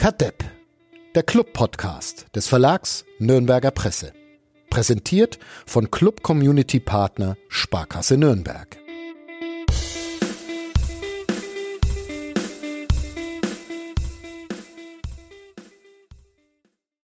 [0.00, 0.42] Kadepp,
[1.14, 4.14] der Club-Podcast des Verlags Nürnberger Presse.
[4.70, 8.78] Präsentiert von Club Community Partner Sparkasse Nürnberg.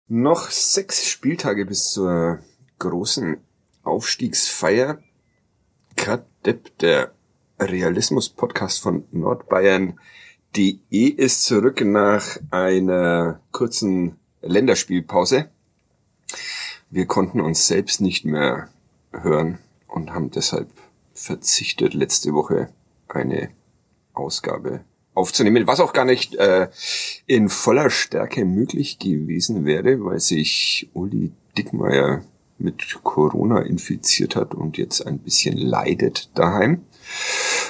[0.08, 2.40] Noch sechs Spieltage bis zur
[2.78, 3.38] großen
[3.84, 5.02] Aufstiegsfeier.
[5.96, 7.14] Kadepp, der
[7.58, 9.98] Realismus-Podcast von Nordbayern,
[10.56, 15.50] die E ist zurück nach einer kurzen Länderspielpause.
[16.90, 18.68] Wir konnten uns selbst nicht mehr
[19.12, 20.68] hören und haben deshalb
[21.14, 22.68] verzichtet, letzte Woche
[23.08, 23.50] eine
[24.12, 24.80] Ausgabe
[25.14, 26.68] aufzunehmen, was auch gar nicht äh,
[27.26, 32.24] in voller Stärke möglich gewesen wäre, weil sich Uli Dickmeier
[32.58, 36.84] mit Corona infiziert hat und jetzt ein bisschen leidet daheim.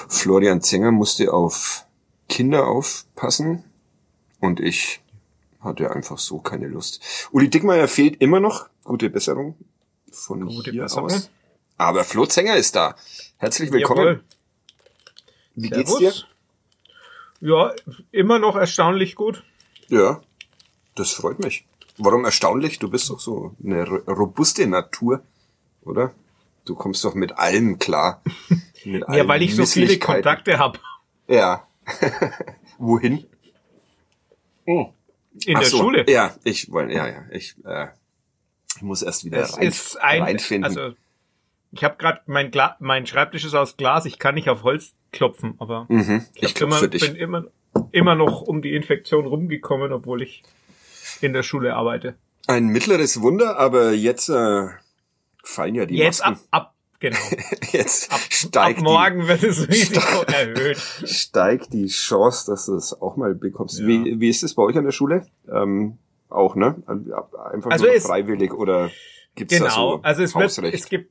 [0.09, 1.87] Florian Zenger musste auf
[2.33, 3.63] Kinder aufpassen
[4.41, 5.03] und ich
[5.61, 7.29] hatte einfach so keine Lust.
[7.31, 8.71] Uli Dickmeyer fehlt immer noch.
[8.85, 9.55] Gute Besserung
[10.11, 11.11] von Gute hier Besserung.
[11.11, 11.29] aus.
[11.77, 12.97] Aber Flo Zenger ist da.
[13.37, 14.07] Herzlich willkommen.
[14.07, 14.25] Jawohl.
[15.57, 15.99] Wie Servus.
[15.99, 16.25] geht's
[17.41, 17.49] dir?
[17.51, 17.75] Ja,
[18.13, 19.45] immer noch erstaunlich gut.
[19.89, 20.23] Ja,
[20.95, 21.67] das freut mich.
[21.99, 22.79] Warum erstaunlich?
[22.79, 25.23] Du bist doch so eine robuste Natur,
[25.83, 26.15] oder?
[26.65, 28.23] Du kommst doch mit allem klar.
[28.85, 30.79] Mit ja, weil ich so viele Kontakte habe.
[31.29, 31.67] Ja,
[32.79, 33.27] Wohin?
[34.67, 34.93] Oh.
[35.47, 36.05] In Ach der so, Schule?
[36.09, 37.89] Ja, ich wollte, ja, ja, ich, äh,
[38.77, 40.65] ich muss erst wieder es rein, ist ein, reinfinden.
[40.65, 40.95] Also,
[41.73, 44.93] ich habe gerade mein, Gla mein Schreibtisch ist aus Glas, ich kann nicht auf Holz
[45.11, 47.45] klopfen, aber mhm, ich, ich immer, bin immer,
[47.93, 50.43] immer noch um die Infektion rumgekommen, obwohl ich
[51.21, 52.15] in der Schule arbeite.
[52.47, 54.69] Ein mittleres Wunder, aber jetzt äh,
[55.43, 56.45] fallen ja die Jetzt Masken.
[56.51, 56.72] ab, ab
[57.03, 57.19] Genau.
[57.73, 60.77] Jetzt ab, steigt ab morgen die, wird das Risiko erhöht.
[60.79, 63.81] Steigt die Chance, dass du es auch mal bekommst.
[63.81, 63.87] Ja.
[63.89, 65.27] Wie, wie ist es bei euch an der Schule?
[65.53, 66.81] Ähm, auch, ne?
[66.87, 68.93] Einfach also nur es, freiwillig oder
[69.35, 70.63] gibt's genau, da so also es Hausrecht?
[70.63, 71.11] Wird, es gibt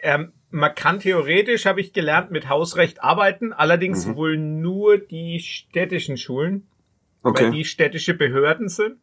[0.00, 4.16] ähm, man kann theoretisch, habe ich gelernt, mit Hausrecht arbeiten, allerdings mhm.
[4.16, 6.68] wohl nur die städtischen Schulen,
[7.22, 7.44] okay.
[7.44, 8.98] weil die städtische Behörden sind.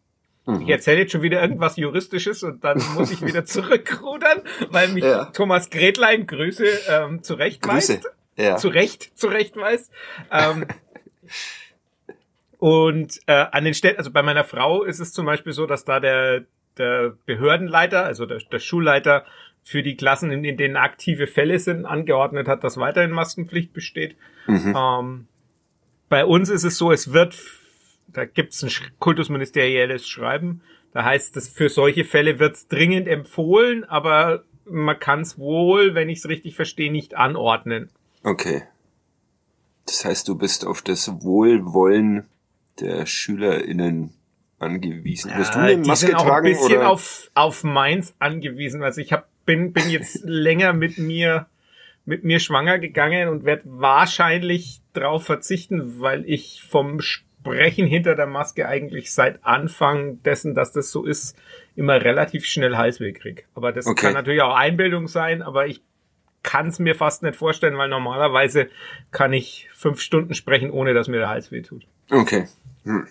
[0.46, 0.62] Mhm.
[0.62, 5.04] Ich erzähle jetzt schon wieder irgendwas Juristisches und dann muss ich wieder zurückrudern, weil mich
[5.04, 5.26] ja.
[5.26, 8.10] Thomas Gretlein Grüße ähm, zurechtweist.
[8.36, 8.58] Ja.
[8.58, 9.92] Zurecht, zurechtweist.
[10.32, 10.66] Ähm,
[12.58, 15.86] und äh, an den Stellen, also bei meiner Frau ist es zum Beispiel so, dass
[15.86, 16.46] da der,
[16.78, 19.26] der Behördenleiter, also der, der Schulleiter
[19.64, 24.18] für die Klassen, in, in denen aktive Fälle sind, angeordnet hat, dass weiterhin Maskenpflicht besteht.
[24.48, 24.76] Mhm.
[24.76, 25.28] Ähm,
[26.10, 27.36] bei uns ist es so, es wird
[28.14, 30.62] da gibt es ein kultusministerielles Schreiben.
[30.94, 35.96] Da heißt es, für solche Fälle wird es dringend empfohlen, aber man kann es wohl,
[35.96, 37.90] wenn ich es richtig verstehe, nicht anordnen.
[38.24, 38.64] Okay.
[39.86, 42.26] Das heißt, du bist auf das Wohlwollen
[42.80, 44.14] der SchülerInnen
[44.60, 45.32] angewiesen.
[45.32, 46.48] Ja, Wirst du eine Maske sind auch tragen?
[46.48, 46.90] Ein bisschen oder?
[46.90, 48.84] auf auf meins angewiesen.
[48.84, 51.48] Also ich hab, bin bin jetzt länger mit mir
[52.06, 57.00] mit mir schwanger gegangen und werde wahrscheinlich drauf verzichten, weil ich vom
[57.44, 61.38] Sprechen hinter der Maske eigentlich seit Anfang dessen, dass das so ist,
[61.76, 63.48] immer relativ schnell Halsweh krieg.
[63.54, 64.08] Aber das okay.
[64.08, 65.82] kann natürlich auch Einbildung sein, aber ich
[66.42, 68.70] kann es mir fast nicht vorstellen, weil normalerweise
[69.12, 71.86] kann ich fünf Stunden sprechen, ohne dass mir der Hals weh tut.
[72.10, 72.48] Okay.
[72.84, 73.08] Hm.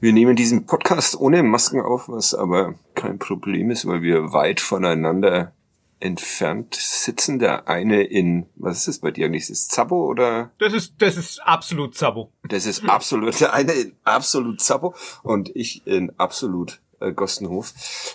[0.00, 4.60] Wir nehmen diesen Podcast ohne Masken auf, was aber kein Problem ist, weil wir weit
[4.60, 5.52] voneinander
[6.00, 7.38] entfernt sitzen.
[7.38, 9.44] Der eine in, was ist das bei dir eigentlich?
[9.44, 10.50] Ist es Zabo oder?
[10.58, 12.32] Das ist, das ist absolut Zabo.
[12.48, 17.72] Das ist absolut, der eine in absolut Zabo und ich in absolut äh, Gostenhof.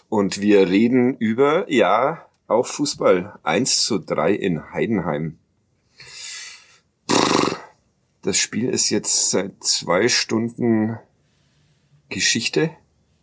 [0.09, 3.39] Und wir reden über, ja, auch Fußball.
[3.43, 5.37] 1 zu 3 in Heidenheim.
[8.21, 10.99] Das Spiel ist jetzt seit zwei Stunden
[12.09, 12.69] Geschichte,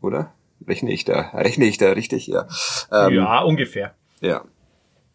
[0.00, 0.32] oder?
[0.66, 2.26] Rechne ich da, rechne ich da richtig?
[2.26, 2.48] Ja.
[2.90, 3.94] Ähm, ja, ungefähr.
[4.20, 4.44] Ja.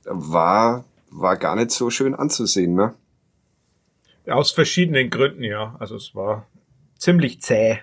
[0.05, 2.93] War, war gar nicht so schön anzusehen, ne?
[4.27, 5.75] Aus verschiedenen Gründen, ja.
[5.79, 6.47] Also es war
[6.97, 7.79] ziemlich zäh.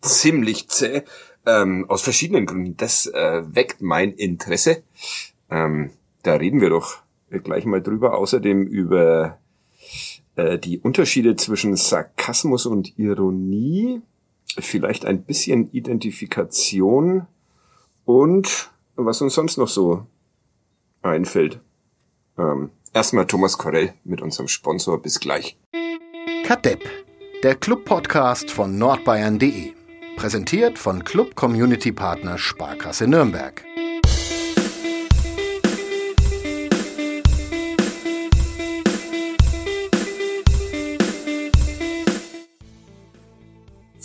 [0.00, 1.02] Ziemlich zäh.
[1.46, 2.76] Ähm, aus verschiedenen Gründen.
[2.76, 4.82] Das äh, weckt mein Interesse.
[5.50, 5.90] Ähm,
[6.22, 6.98] da reden wir doch
[7.30, 8.18] gleich mal drüber.
[8.18, 9.38] Außerdem über
[10.36, 14.02] äh, die Unterschiede zwischen Sarkasmus und Ironie.
[14.58, 17.26] Vielleicht ein bisschen Identifikation
[18.04, 20.06] und was uns sonst noch so
[21.02, 21.60] einfällt.
[22.38, 25.00] Ähm, erstmal Thomas Korell mit unserem Sponsor.
[25.00, 25.58] Bis gleich.
[26.44, 26.82] Kadepp,
[27.42, 29.72] der Club-Podcast von nordbayern.de.
[30.16, 33.64] Präsentiert von Club Community Partner Sparkasse Nürnberg.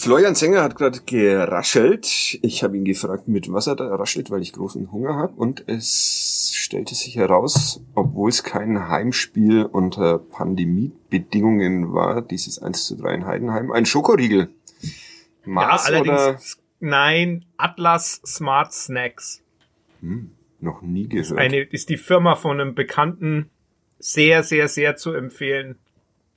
[0.04, 2.38] Florian Sänger hat gerade geraschelt.
[2.42, 5.31] Ich habe ihn gefragt, mit was er da raschelt, weil ich großen Hunger habe.
[5.38, 6.33] Und es
[6.63, 13.25] stellte sich heraus, obwohl es kein Heimspiel unter Pandemiebedingungen war, dieses 1 zu 3 in
[13.25, 14.50] Heidenheim, ein Schokoriegel.
[15.45, 16.39] Mars ja, allerdings, oder?
[16.80, 19.42] nein, Atlas Smart Snacks.
[20.00, 20.31] Hm,
[20.62, 21.38] noch nie gehört.
[21.38, 23.50] Eine, ist die Firma von einem Bekannten
[24.00, 25.77] sehr, sehr, sehr zu empfehlen.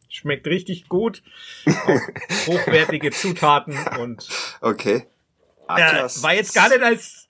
[0.08, 1.22] Schmeckt richtig gut.
[2.46, 4.28] hochwertige Zutaten und.
[4.60, 5.06] Okay.
[5.68, 6.18] Atlas.
[6.18, 7.25] Äh, war jetzt gar nicht als,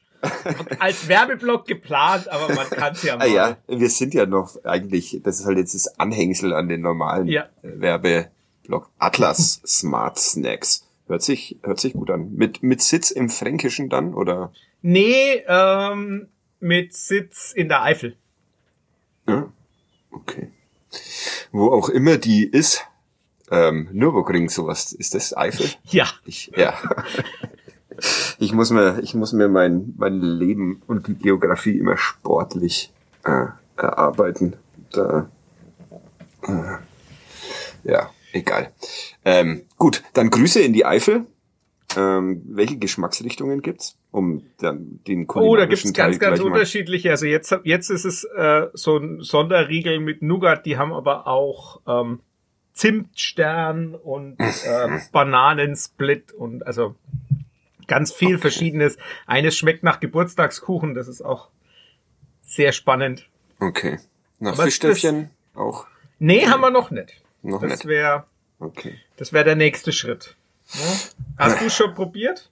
[0.78, 3.24] als Werbeblock geplant, aber man kann es ja ah mal.
[3.24, 6.80] Ah ja, wir sind ja noch eigentlich, das ist halt jetzt das Anhängsel an den
[6.80, 7.48] normalen ja.
[7.62, 8.90] Werbeblock.
[8.98, 10.86] Atlas Smart Snacks.
[11.06, 12.34] Hört sich, hört sich gut an.
[12.34, 14.52] Mit, mit Sitz im Fränkischen dann, oder?
[14.82, 16.28] Nee, ähm,
[16.58, 18.16] mit Sitz in der Eifel.
[19.28, 19.52] Ja,
[20.10, 20.50] okay
[21.52, 22.84] wo auch immer die ist,
[23.50, 25.70] ähm, Nürburgring sowas, ist das Eifel?
[25.84, 26.08] Ja.
[26.24, 26.74] Ich, ja.
[28.38, 32.92] ich muss mir, ich muss mir mein, mein Leben und die Geografie immer sportlich
[33.24, 33.46] äh,
[33.76, 34.56] erarbeiten.
[34.92, 35.28] Da,
[36.42, 38.72] äh, ja, egal.
[39.24, 41.26] Ähm, gut, dann Grüße in die Eifel.
[41.96, 47.10] Ähm, welche Geschmacksrichtungen gibt's, um dann den Oh, da gibt's ganz, ganz unterschiedliche.
[47.10, 50.66] Also jetzt, jetzt ist es äh, so ein Sonderriegel mit Nougat.
[50.66, 52.20] Die haben aber auch ähm,
[52.74, 56.96] Zimtstern und äh, Bananensplit und also
[57.86, 58.38] ganz viel okay.
[58.38, 58.96] Verschiedenes.
[59.26, 60.94] Eines schmeckt nach Geburtstagskuchen.
[60.94, 61.48] Das ist auch
[62.42, 63.28] sehr spannend.
[63.60, 63.98] Okay.
[64.38, 65.86] Nach Fischstäbchen auch?
[66.18, 66.48] Nee, okay.
[66.48, 67.22] haben wir noch nicht.
[67.42, 67.86] Noch das nicht.
[67.86, 68.24] wäre
[68.58, 68.94] okay.
[69.16, 70.34] das wäre der nächste Schritt.
[71.38, 72.50] Hast du schon probiert?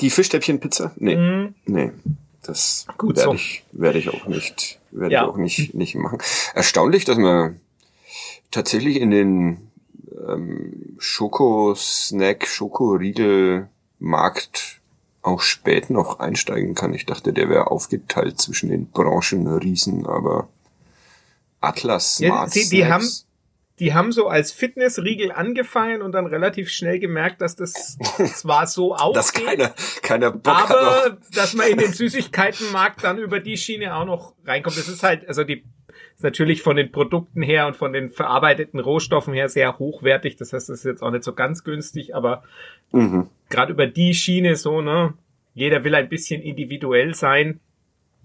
[0.00, 0.92] Die Fischstäbchenpizza?
[0.96, 1.16] Nee.
[1.16, 1.54] Mhm.
[1.66, 1.92] Nee.
[2.42, 3.34] Das Gut werde so.
[3.34, 5.22] ich, werde ich auch nicht, werde ja.
[5.22, 6.18] ich auch nicht, nicht machen.
[6.54, 7.60] Erstaunlich, dass man
[8.50, 9.70] tatsächlich in den
[10.28, 12.46] ähm, Schokosnack,
[14.00, 14.80] Schokoriegel-Markt
[15.22, 16.92] auch spät noch einsteigen kann.
[16.92, 20.48] Ich dachte, der wäre aufgeteilt zwischen den Branchenriesen, aber
[21.60, 23.08] Atlas Smart ja, die, die haben
[23.80, 27.98] die haben so als Fitnessriegel angefangen und dann relativ schnell gemerkt, dass das
[28.34, 33.40] zwar so aufgeht, dass keiner, keiner Bock aber dass man in den Süßigkeitenmarkt dann über
[33.40, 34.78] die Schiene auch noch reinkommt.
[34.78, 35.64] Das ist halt, also die
[36.14, 40.36] ist natürlich von den Produkten her und von den verarbeiteten Rohstoffen her sehr hochwertig.
[40.36, 42.44] Das heißt, das ist jetzt auch nicht so ganz günstig, aber
[42.94, 43.28] mhm.
[43.48, 45.14] gerade über die Schiene so, ne,
[45.54, 47.60] jeder will ein bisschen individuell sein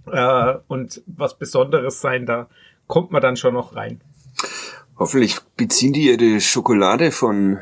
[0.07, 2.47] äh, und was Besonderes sein, da
[2.87, 4.01] kommt man dann schon noch rein.
[4.97, 7.59] Hoffentlich beziehen die ihre Schokolade von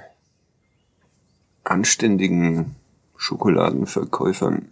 [1.63, 2.75] anständigen
[3.17, 4.71] Schokoladenverkäufern.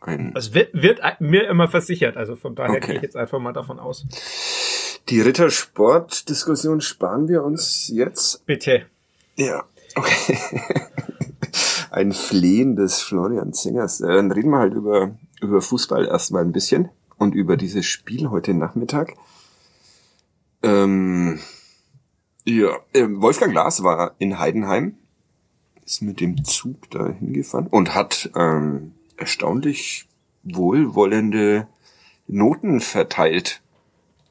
[0.00, 2.86] Ein es wird, wird mir immer versichert, also von daher okay.
[2.86, 4.04] gehe ich jetzt einfach mal davon aus.
[5.08, 8.44] Die Rittersport-Diskussion sparen wir uns jetzt.
[8.46, 8.86] Bitte.
[9.36, 9.64] Ja,
[9.96, 10.38] okay.
[11.90, 14.00] ein Flehen des Florian Singers.
[14.00, 18.30] Äh, dann reden wir halt über, über Fußball erstmal ein bisschen und über dieses Spiel
[18.30, 19.14] heute Nachmittag.
[20.62, 21.40] Ähm,
[22.44, 24.96] ja, äh, Wolfgang Glas war in Heidenheim,
[25.84, 30.08] ist mit dem Zug da hingefahren und hat ähm, erstaunlich
[30.42, 31.68] wohlwollende
[32.26, 33.60] Noten verteilt.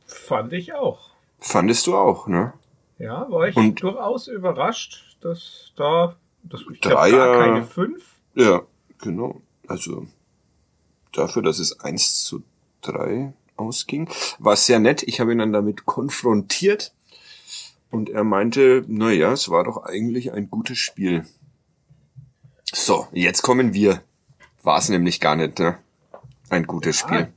[0.06, 1.12] Fand ich auch.
[1.40, 2.54] Fandest du auch, ne?
[2.98, 8.04] Ja, war ich und durchaus überrascht, dass da dass ich Dreier, gar keine fünf.
[8.36, 8.62] Ja,
[9.00, 9.42] genau.
[9.68, 10.08] Also
[11.13, 12.44] dafür, dass es eins zu
[12.82, 14.10] drei ausging.
[14.40, 15.04] War sehr nett.
[15.04, 16.94] Ich habe ihn dann damit konfrontiert
[17.92, 21.25] und er meinte, na ja, es war doch eigentlich ein gutes Spiel.
[22.74, 24.01] So, jetzt kommen wir.
[24.63, 25.78] War es nämlich gar nicht, ne?
[26.50, 27.08] Ein gutes ja.
[27.08, 27.34] Spiel.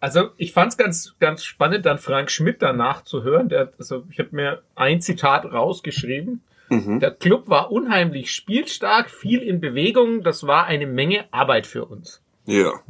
[0.00, 3.48] Also ich fand es ganz, ganz spannend, dann Frank Schmidt danach zu hören.
[3.48, 6.42] Der, also ich habe mir ein Zitat rausgeschrieben.
[6.74, 7.00] Mhm.
[7.00, 10.22] Der Club war unheimlich spielstark, viel in Bewegung.
[10.22, 12.20] Das war eine Menge Arbeit für uns.
[12.46, 12.80] Ja,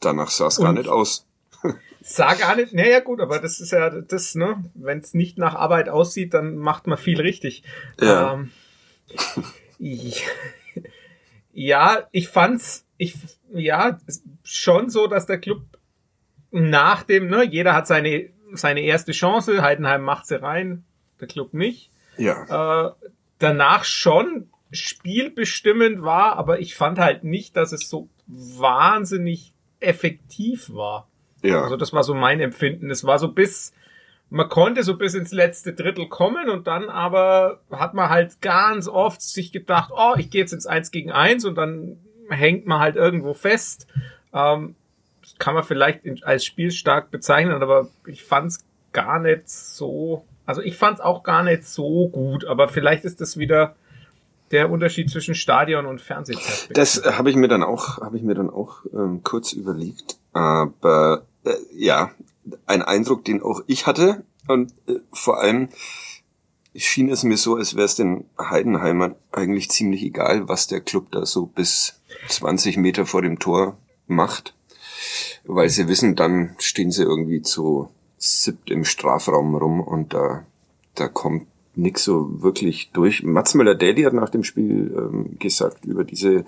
[0.00, 1.26] danach sah es gar nicht aus.
[2.04, 4.64] Sah gar nicht, naja gut, aber das ist ja das, ne?
[4.74, 7.62] Wenn es nicht nach Arbeit aussieht, dann macht man viel richtig.
[8.00, 8.32] Ja.
[8.34, 8.50] Ähm,
[11.52, 13.14] ja, ich fand's, ich,
[13.52, 14.00] ja,
[14.42, 15.62] schon so, dass der Club
[16.50, 20.84] nach dem, ne, jeder hat seine, seine erste Chance, Heidenheim macht sie rein,
[21.20, 21.91] der Club nicht.
[22.16, 22.88] Ja.
[22.88, 22.92] Äh,
[23.38, 31.08] danach schon spielbestimmend war, aber ich fand halt nicht, dass es so wahnsinnig effektiv war.
[31.42, 31.62] Ja.
[31.62, 32.90] Also das war so mein Empfinden.
[32.90, 33.72] Es war so bis,
[34.30, 38.88] man konnte so bis ins letzte Drittel kommen und dann aber hat man halt ganz
[38.88, 41.98] oft sich gedacht, oh, ich gehe jetzt ins Eins gegen Eins und dann
[42.30, 43.86] hängt man halt irgendwo fest.
[44.32, 44.76] Ähm,
[45.20, 50.60] das kann man vielleicht als spielstark bezeichnen, aber ich fand es gar nicht so, also
[50.62, 53.76] ich fand es auch gar nicht so gut, aber vielleicht ist das wieder
[54.50, 56.74] der Unterschied zwischen Stadion und Fernsehperspektive.
[56.74, 60.18] Das habe ich mir dann auch, habe ich mir dann auch ähm, kurz überlegt.
[60.32, 62.10] Aber äh, ja,
[62.66, 65.68] ein Eindruck, den auch ich hatte und äh, vor allem
[66.74, 71.10] schien es mir so, als wäre es den Heidenheimern eigentlich ziemlich egal, was der Club
[71.12, 74.54] da so bis 20 Meter vor dem Tor macht,
[75.44, 77.90] weil sie wissen, dann stehen sie irgendwie zu
[78.22, 80.46] siebt im Strafraum rum und da,
[80.94, 83.24] da kommt nix so wirklich durch.
[83.24, 86.44] Mats Müller-Daly hat nach dem Spiel ähm, gesagt, über diese,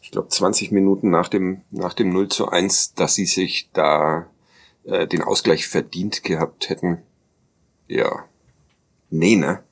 [0.00, 4.28] ich glaube, 20 Minuten nach dem, nach dem 0 zu 1, dass sie sich da
[4.84, 7.02] äh, den Ausgleich verdient gehabt hätten.
[7.86, 8.24] Ja.
[9.10, 9.62] Nee, ne?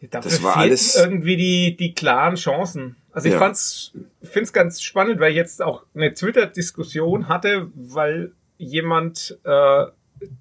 [0.00, 2.96] Dafür das war alles irgendwie die, die klaren Chancen.
[3.12, 3.38] Also ich ja.
[3.38, 9.84] fand's, find's ganz spannend, weil ich jetzt auch eine Twitter-Diskussion hatte, weil jemand äh,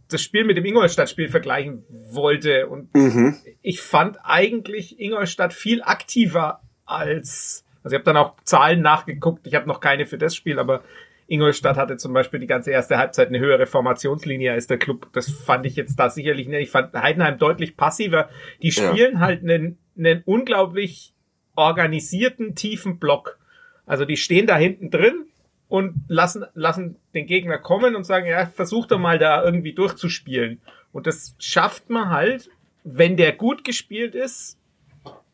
[0.09, 2.67] das Spiel mit dem Ingolstadt-Spiel vergleichen wollte.
[2.67, 3.35] Und mhm.
[3.61, 9.55] ich fand eigentlich Ingolstadt viel aktiver als, also ich habe dann auch Zahlen nachgeguckt, ich
[9.55, 10.83] habe noch keine für das Spiel, aber
[11.27, 15.09] Ingolstadt hatte zum Beispiel die ganze erste Halbzeit eine höhere Formationslinie als der Club.
[15.11, 16.61] Das fand ich jetzt da sicherlich nicht.
[16.61, 18.29] Ich fand Heidenheim deutlich passiver.
[18.61, 19.19] Die spielen ja.
[19.19, 21.13] halt einen, einen unglaublich
[21.55, 23.39] organisierten, tiefen Block.
[23.85, 25.25] Also die stehen da hinten drin,
[25.69, 30.61] und lassen, lassen den Gegner kommen und sagen, ja, versuch doch mal da irgendwie durchzuspielen.
[30.93, 32.49] Und das schafft man halt,
[32.83, 34.57] wenn der gut gespielt ist,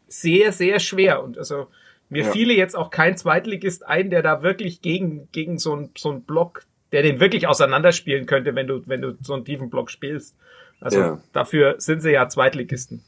[0.08, 1.24] sehr, sehr schwer.
[1.24, 1.68] Und also
[2.10, 2.32] mir ja.
[2.32, 6.24] fiele jetzt auch kein Zweitligist ein, der da wirklich gegen, gegen so ein so ein
[6.24, 10.36] Block, der den wirklich auseinanderspielen könnte, wenn du, wenn du so einen tiefen Block spielst.
[10.80, 11.22] Also ja.
[11.32, 13.04] dafür sind sie ja Zweitligisten.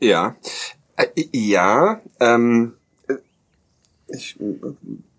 [0.00, 0.36] Ja.
[0.96, 2.74] Äh, ja, ähm,
[4.08, 4.36] ich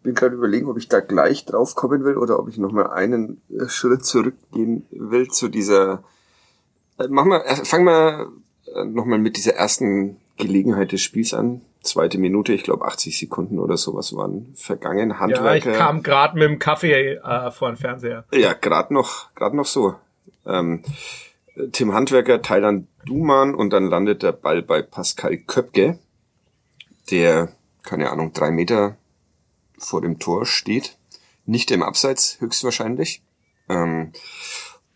[0.09, 2.87] bin gerade überlegen, ob ich da gleich drauf kommen will oder ob ich noch mal
[2.87, 6.03] einen äh, Schritt zurückgehen will zu dieser.
[6.97, 8.27] Äh, mach mal, äh, fang mal
[8.73, 11.61] äh, noch mal mit dieser ersten Gelegenheit des Spiels an.
[11.83, 15.19] Zweite Minute, ich glaube 80 Sekunden oder sowas waren vergangen.
[15.19, 15.45] Handwerker.
[15.45, 18.25] Ja, ich kam gerade mit dem Kaffee äh, vor den Fernseher.
[18.33, 19.93] Ja, gerade noch, gerade noch so.
[20.45, 20.83] Ähm,
[21.71, 25.99] Tim Handwerker, Thailand Duman und dann landet der Ball bei Pascal Köpke,
[27.11, 27.49] der,
[27.83, 28.97] keine Ahnung, drei Meter
[29.79, 30.97] vor dem Tor steht.
[31.45, 33.21] Nicht im Abseits, höchstwahrscheinlich.
[33.69, 34.11] Ähm,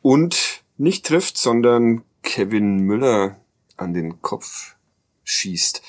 [0.02, 3.38] und nicht trifft, sondern Kevin Müller
[3.78, 4.75] an den Kopf
[5.24, 5.82] schießt.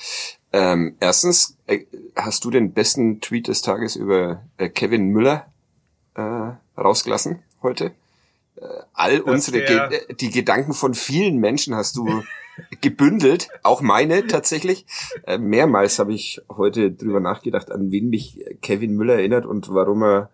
[0.53, 1.81] Ähm, erstens, äh,
[2.15, 5.53] hast du den besten Tweet des Tages über äh, Kevin Müller
[6.15, 7.93] äh, rausgelassen heute?
[8.57, 12.23] Äh, all das unsere, Ge die Gedanken von vielen Menschen hast du
[12.81, 14.87] gebündelt, auch meine tatsächlich.
[15.27, 20.03] Äh, mehrmals habe ich heute drüber nachgedacht, an wen mich Kevin Müller erinnert und warum
[20.03, 20.31] er,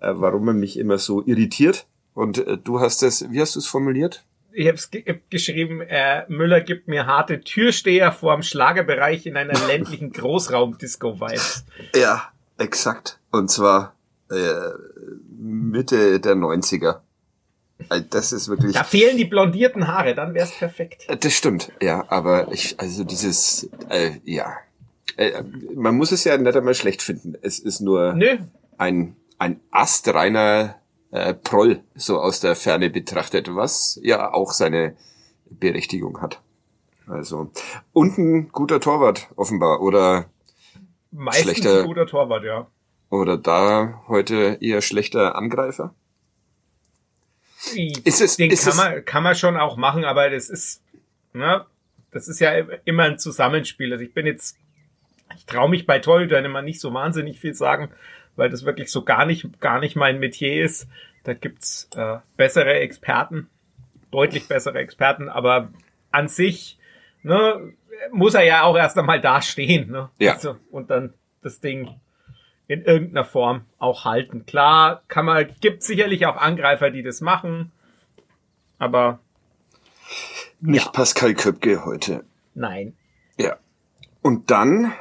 [0.00, 1.86] äh, warum er mich immer so irritiert.
[2.14, 4.24] Und äh, du hast es, wie hast du es formuliert?
[4.52, 9.58] Ich habe es ge geschrieben, äh, Müller gibt mir harte Türsteher vorm Schlagerbereich in einer
[9.66, 11.64] ländlichen Großraumdisco-Vibes.
[11.94, 13.20] Ja, exakt.
[13.30, 13.94] Und zwar
[14.30, 14.52] äh,
[15.38, 17.00] Mitte der 90er.
[17.88, 18.72] Also das ist wirklich.
[18.72, 21.08] Da fehlen die blondierten Haare, dann wär's perfekt.
[21.08, 24.56] Äh, das stimmt, ja, aber ich, also dieses, äh, ja.
[25.16, 25.42] Äh,
[25.74, 27.34] man muss es ja nicht einmal schlecht finden.
[27.42, 28.38] Es ist nur Nö.
[28.78, 30.76] ein, ein astreiner
[31.10, 34.96] äh, Proll, so aus der Ferne betrachtet, was ja auch seine
[35.50, 36.40] Berechtigung hat.
[37.06, 37.50] Also.
[37.92, 40.26] Und ein guter Torwart, offenbar, oder
[41.10, 42.68] Meistens schlechter, ein guter Torwart, ja.
[43.10, 45.94] Oder da heute eher schlechter Angreifer?
[48.04, 50.82] Ist es, Den ist kann, man, kann man schon auch machen, aber das ist,
[51.32, 51.64] ne,
[52.10, 52.52] das ist ja
[52.84, 53.92] immer ein Zusammenspiel.
[53.92, 54.56] Also ich bin jetzt,
[55.36, 57.90] ich traue mich bei Torhütern immer nicht so wahnsinnig viel sagen,
[58.36, 60.88] weil das wirklich so gar nicht, gar nicht mein Metier ist.
[61.24, 63.48] Da gibt's äh, bessere Experten,
[64.10, 65.70] deutlich bessere Experten, aber
[66.10, 66.78] an sich
[67.22, 67.74] ne,
[68.10, 69.90] muss er ja auch erst einmal dastehen.
[69.90, 70.08] Ne?
[70.18, 70.32] Ja.
[70.32, 71.12] Also, und dann
[71.42, 72.00] das Ding
[72.70, 74.46] in irgendeiner Form auch halten.
[74.46, 77.72] Klar, kann man, gibt sicherlich auch Angreifer, die das machen,
[78.78, 79.18] aber
[80.60, 80.92] nicht ja.
[80.92, 82.24] Pascal Köpke heute.
[82.54, 82.94] Nein.
[83.36, 83.56] Ja.
[84.22, 84.92] Und dann,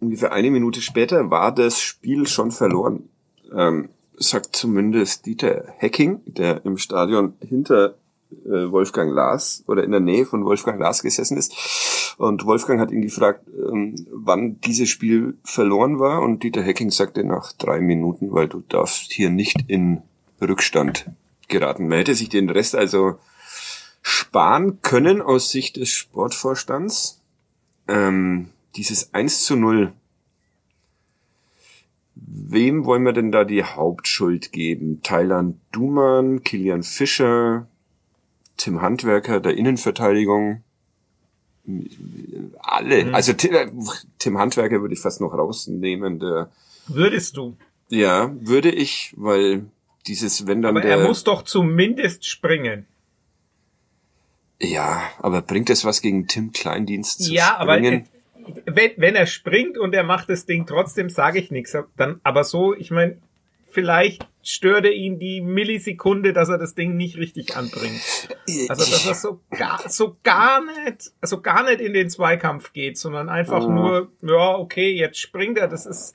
[0.00, 3.08] ungefähr eine Minute später, war das Spiel schon verloren.
[3.54, 7.94] Ähm, sagt zumindest Dieter Hecking, der im Stadion hinter
[8.30, 12.14] äh, Wolfgang Lars oder in der Nähe von Wolfgang Lars gesessen ist.
[12.18, 16.22] Und Wolfgang hat ihn gefragt, ähm, wann dieses Spiel verloren war.
[16.22, 20.02] Und Dieter Hecking sagte nach drei Minuten, weil du darfst hier nicht in
[20.40, 21.10] Rückstand
[21.48, 21.88] geraten.
[21.88, 23.18] Man hätte sich den Rest also
[24.02, 27.20] sparen können aus Sicht des Sportvorstands.
[27.86, 29.92] Ähm, dieses 1 zu 0
[32.20, 35.00] Wem wollen wir denn da die Hauptschuld geben?
[35.02, 37.68] Thailand Duman, Kilian Fischer,
[38.58, 40.62] Tim Handwerker der Innenverteidigung.
[42.60, 43.04] alle.
[43.06, 43.14] Mhm.
[43.14, 46.18] Also Tim Handwerker würde ich fast noch rausnehmen.
[46.18, 46.50] Der,
[46.88, 47.56] Würdest du?
[47.88, 49.66] Ja, würde ich, weil
[50.06, 50.98] dieses, wenn dann aber der.
[50.98, 52.86] Er muss doch zumindest springen.
[54.60, 58.08] Ja, aber bringt es was gegen Tim Kleindienst zu ja, springen?
[58.44, 61.76] aber wenn, wenn er springt und er macht das Ding trotzdem, sage ich nichts.
[61.96, 63.18] Dann, aber so, ich meine,
[63.70, 68.00] vielleicht störte ihn die Millisekunde, dass er das Ding nicht richtig anbringt.
[68.68, 72.96] Also dass er so gar, so gar nicht, so gar nicht in den Zweikampf geht,
[72.96, 73.70] sondern einfach oh.
[73.70, 75.68] nur, ja, okay, jetzt springt er.
[75.68, 76.14] Das ist,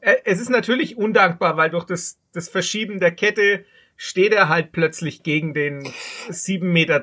[0.00, 3.64] äh, es ist natürlich undankbar, weil durch das, das Verschieben der Kette
[3.96, 5.88] steht er halt plötzlich gegen den
[6.28, 7.00] 7,20 Meter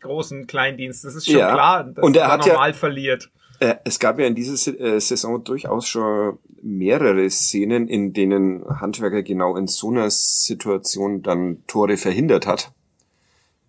[0.00, 1.04] großen Kleindienst.
[1.04, 1.52] Das ist schon ja.
[1.52, 3.30] klar, dass und er, er normal ja, verliert.
[3.60, 9.22] Äh, es gab ja in dieser äh, Saison durchaus schon mehrere Szenen, in denen Handwerker
[9.22, 12.72] genau in so einer Situation dann Tore verhindert hat.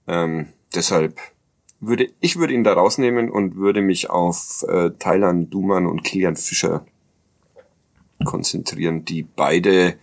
[0.08, 1.20] Ähm, deshalb
[1.80, 6.36] würde ich würde ihn da rausnehmen und würde mich auf äh, Thailand Duman und Kilian
[6.36, 6.86] Fischer
[8.24, 9.96] konzentrieren, die beide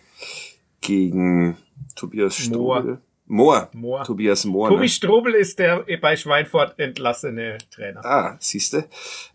[0.81, 1.57] gegen
[1.95, 3.01] Tobias Strobel.
[3.27, 3.69] Moor.
[3.75, 4.05] Moor.
[4.05, 4.69] Tobias Moor.
[4.71, 4.89] Tobi ne?
[4.89, 8.05] Strobel ist der bei Schweinfurt entlassene Trainer.
[8.05, 8.87] Ah, siehste.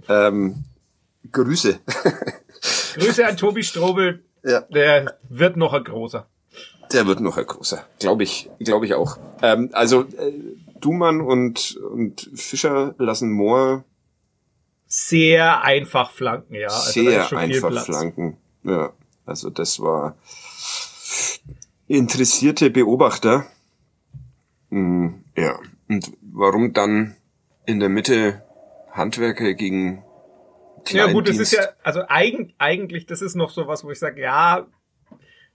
[0.10, 0.63] Ähm,
[1.31, 1.79] Grüße.
[2.96, 4.24] Grüße an Tobi Strobel.
[4.43, 4.62] Ja.
[4.62, 6.27] Der wird noch ein großer.
[6.91, 7.86] Der wird noch ein großer.
[8.00, 9.17] Glaube ich, glaube ich auch.
[9.41, 10.34] Ähm, also äh,
[10.79, 13.84] Dumann und, und Fischer lassen Moor
[14.86, 16.67] sehr einfach flanken, ja.
[16.67, 18.38] Also sehr einfach flanken.
[18.63, 18.93] Ja,
[19.25, 20.15] also das war
[21.88, 23.48] interessierte Beobachter.
[24.70, 25.58] Hm, ja,
[25.89, 27.15] und warum dann
[27.65, 28.43] in der Mitte
[28.91, 30.03] Handwerker gegen
[30.89, 33.99] Ja gut, das ist ja, also eigen, eigentlich, das ist noch so was, wo ich
[33.99, 34.67] sage, ja,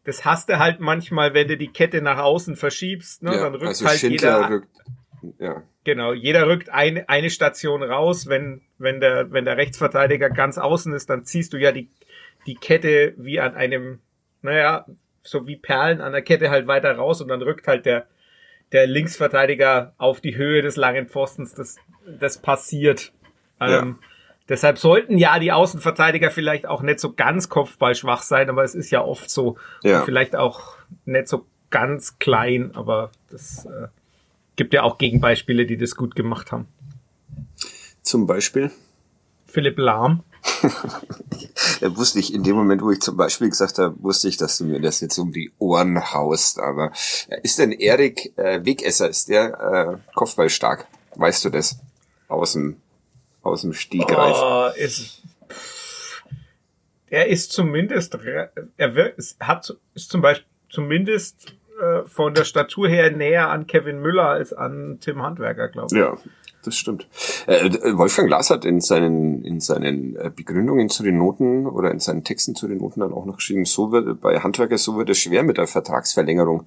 [0.04, 3.54] das hast du halt manchmal, wenn du die Kette nach außen verschiebst, ne, ja, dann
[3.54, 4.50] rückt also halt Schindler jeder.
[4.50, 4.68] Rückt,
[5.38, 5.62] ja.
[5.84, 10.92] Genau, jeder rückt eine, eine Station raus, wenn, wenn der, wenn der Rechtsverteidiger ganz außen
[10.92, 11.90] ist, dann ziehst du ja die,
[12.46, 14.00] die Kette wie an einem,
[14.42, 14.86] naja,
[15.22, 18.06] so wie Perlen an der Kette halt weiter raus und dann rückt halt der,
[18.72, 21.54] der Linksverteidiger auf die Höhe des langen Pfostens.
[21.54, 21.76] Das,
[22.06, 23.12] das passiert.
[23.60, 23.80] Ja.
[23.80, 23.98] Ähm,
[24.48, 28.90] deshalb sollten ja die Außenverteidiger vielleicht auch nicht so ganz kopfballschwach sein, aber es ist
[28.90, 29.56] ja oft so.
[29.82, 30.02] Ja.
[30.02, 33.88] Vielleicht auch nicht so ganz klein, aber das äh,
[34.56, 36.66] gibt ja auch Gegenbeispiele, die das gut gemacht haben.
[38.02, 38.70] Zum Beispiel?
[39.46, 40.22] Philipp Lahm.
[41.80, 44.58] ja, wusste ich, in dem Moment, wo ich zum Beispiel gesagt habe, wusste ich, dass
[44.58, 46.58] du mir das jetzt um die Ohren haust.
[46.58, 46.92] Aber
[47.28, 50.86] äh, ist denn Erik äh, Wegesser, ist der äh, Kopfball stark?
[51.16, 51.78] Weißt du das?
[52.28, 52.76] Aus dem,
[53.48, 54.36] aus dem Stegreif.
[54.38, 55.22] Oh, ist,
[57.08, 58.18] er ist zumindest,
[58.76, 64.00] er wird, hat, ist zum Beispiel zumindest äh, von der Statur her näher an Kevin
[64.00, 65.98] Müller als an Tim Handwerker, glaube ich.
[65.98, 66.16] Ja,
[66.64, 67.06] das stimmt.
[67.46, 72.00] Äh, Wolfgang Glas hat in seinen, in seinen äh, Begründungen zu den Noten oder in
[72.00, 75.08] seinen Texten zu den Noten dann auch noch geschrieben, so wird, bei Handwerker, so wird
[75.10, 76.64] es schwer mit der Vertragsverlängerung.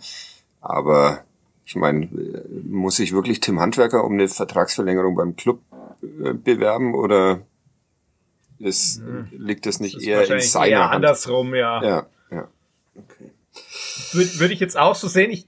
[0.61, 1.23] Aber
[1.65, 6.95] ich meine, äh, muss sich wirklich Tim Handwerker um eine Vertragsverlängerung beim Club äh, bewerben
[6.95, 7.41] oder
[8.59, 9.27] ist, hm.
[9.31, 10.95] liegt das nicht das eher in seiner eher Hand?
[10.95, 11.83] andersrum, ja.
[11.83, 12.47] Ja, ja.
[12.95, 13.31] Okay.
[14.13, 15.31] Würde, würde ich jetzt auch so sehen.
[15.31, 15.47] Ich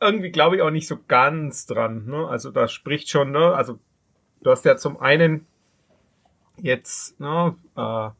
[0.00, 2.06] irgendwie glaube ich auch nicht so ganz dran.
[2.06, 2.28] Ne?
[2.28, 3.54] Also da spricht schon, ne?
[3.54, 3.78] Also
[4.42, 5.46] du hast ja zum einen
[6.60, 8.10] jetzt ne, äh,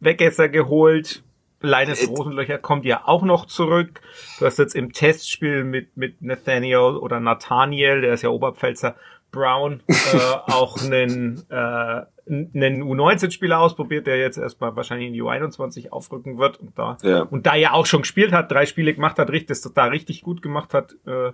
[0.00, 1.22] Wegesser geholt,
[1.60, 4.00] Leines äh, Rosenlöcher kommt ja auch noch zurück.
[4.38, 8.96] Du hast jetzt im Testspiel mit, mit Nathaniel oder Nathaniel, der ist ja Oberpfälzer,
[9.36, 10.16] Brown, äh,
[10.52, 16.58] auch einen äh, einen U19-Spieler ausprobiert, der jetzt erstmal wahrscheinlich in die U21 aufrücken wird
[16.58, 17.22] und da ja.
[17.22, 20.22] und da ja auch schon gespielt hat, drei Spiele gemacht hat, richtig, das da richtig
[20.22, 21.30] gut gemacht hat äh,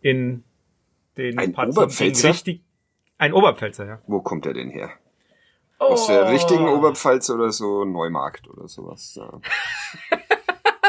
[0.00, 0.44] in
[1.18, 2.30] den ein Oberpfälzer?
[2.30, 2.62] Richtig,
[3.18, 3.98] ein Oberpfälzer, ja.
[4.06, 4.90] Wo kommt er denn her?
[5.78, 5.84] Oh.
[5.92, 9.14] Aus der richtigen Oberpfalz oder so Neumarkt oder sowas.
[9.16, 9.40] Ja.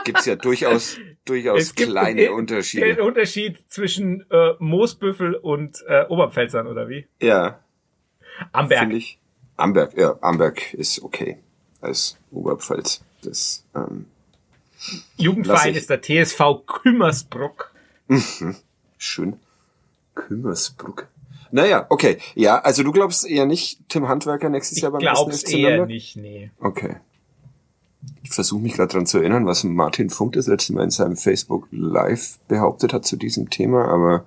[0.05, 2.85] Gibt's ja durchaus durchaus kleine den, Unterschiede.
[2.85, 7.07] Den Unterschied zwischen äh, Moosbüffel und äh, Oberpfälzern oder wie?
[7.21, 7.59] Ja.
[8.53, 8.93] Amberg.
[8.93, 9.19] Ich,
[9.57, 11.39] Amberg, ja, Amberg ist okay
[11.81, 13.01] als Oberpfalz.
[13.21, 14.05] Das, ähm,
[15.17, 17.71] Jugendverein ist der TSV Kümmersbruck.
[18.07, 18.55] Mhm.
[18.97, 19.39] Schön.
[20.13, 21.07] Kümmersbruck.
[21.51, 22.17] Naja, okay.
[22.35, 25.87] Ja, also du glaubst eher nicht Tim Handwerker nächstes ich Jahr beim ersten eher Nürnberg?
[25.87, 26.51] nicht, nee.
[26.59, 26.97] Okay.
[28.25, 31.15] Ich versuche mich gerade dran zu erinnern, was Martin Funk das letzte Mal in seinem
[31.15, 34.25] Facebook Live behauptet hat zu diesem Thema, aber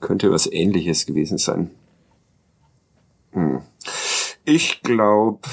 [0.00, 1.70] könnte was ähnliches gewesen sein.
[3.30, 3.62] Hm.
[4.44, 5.48] Ich glaube,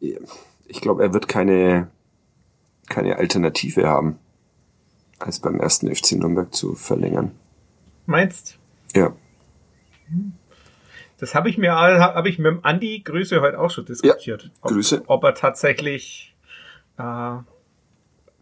[0.00, 1.92] ich glaube, er wird keine,
[2.88, 4.18] keine Alternative haben,
[5.20, 7.30] als beim ersten FC Nürnberg zu verlängern.
[8.06, 8.58] Meinst?
[8.96, 9.14] Ja.
[11.18, 14.44] Das habe ich mir habe ich mit dem Andi Grüße heute auch schon diskutiert.
[14.44, 15.02] Ja, ob, Grüße.
[15.06, 16.36] Ob er tatsächlich
[16.96, 17.34] äh,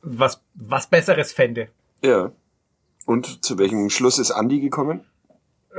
[0.02, 1.68] was was Besseres fände.
[2.02, 2.32] Ja.
[3.06, 5.04] Und zu welchem Schluss ist Andi gekommen?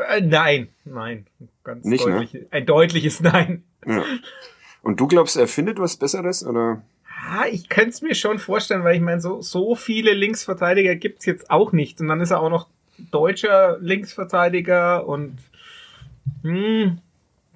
[0.10, 1.28] Äh, nein, nein,
[1.64, 2.48] ganz Nicht, deutlich, ne?
[2.52, 3.64] ein deutliches Nein.
[3.86, 4.04] Ja.
[4.82, 6.82] Und du glaubst, er findet was Besseres oder?
[7.04, 11.26] Ja, ich könnte es mir schon vorstellen, weil ich meine, so, so viele Linksverteidiger gibt's
[11.26, 12.00] jetzt auch nicht.
[12.00, 12.68] Und dann ist er auch noch
[13.12, 15.38] deutscher Linksverteidiger und
[16.44, 17.00] hm,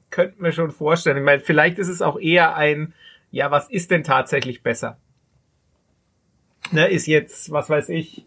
[0.10, 1.17] könnte mir schon vorstellen.
[1.17, 2.93] Ich meine, vielleicht ist es auch eher ein,
[3.31, 4.97] ja, was ist denn tatsächlich besser?
[6.71, 8.25] Ne, ist jetzt, was weiß ich,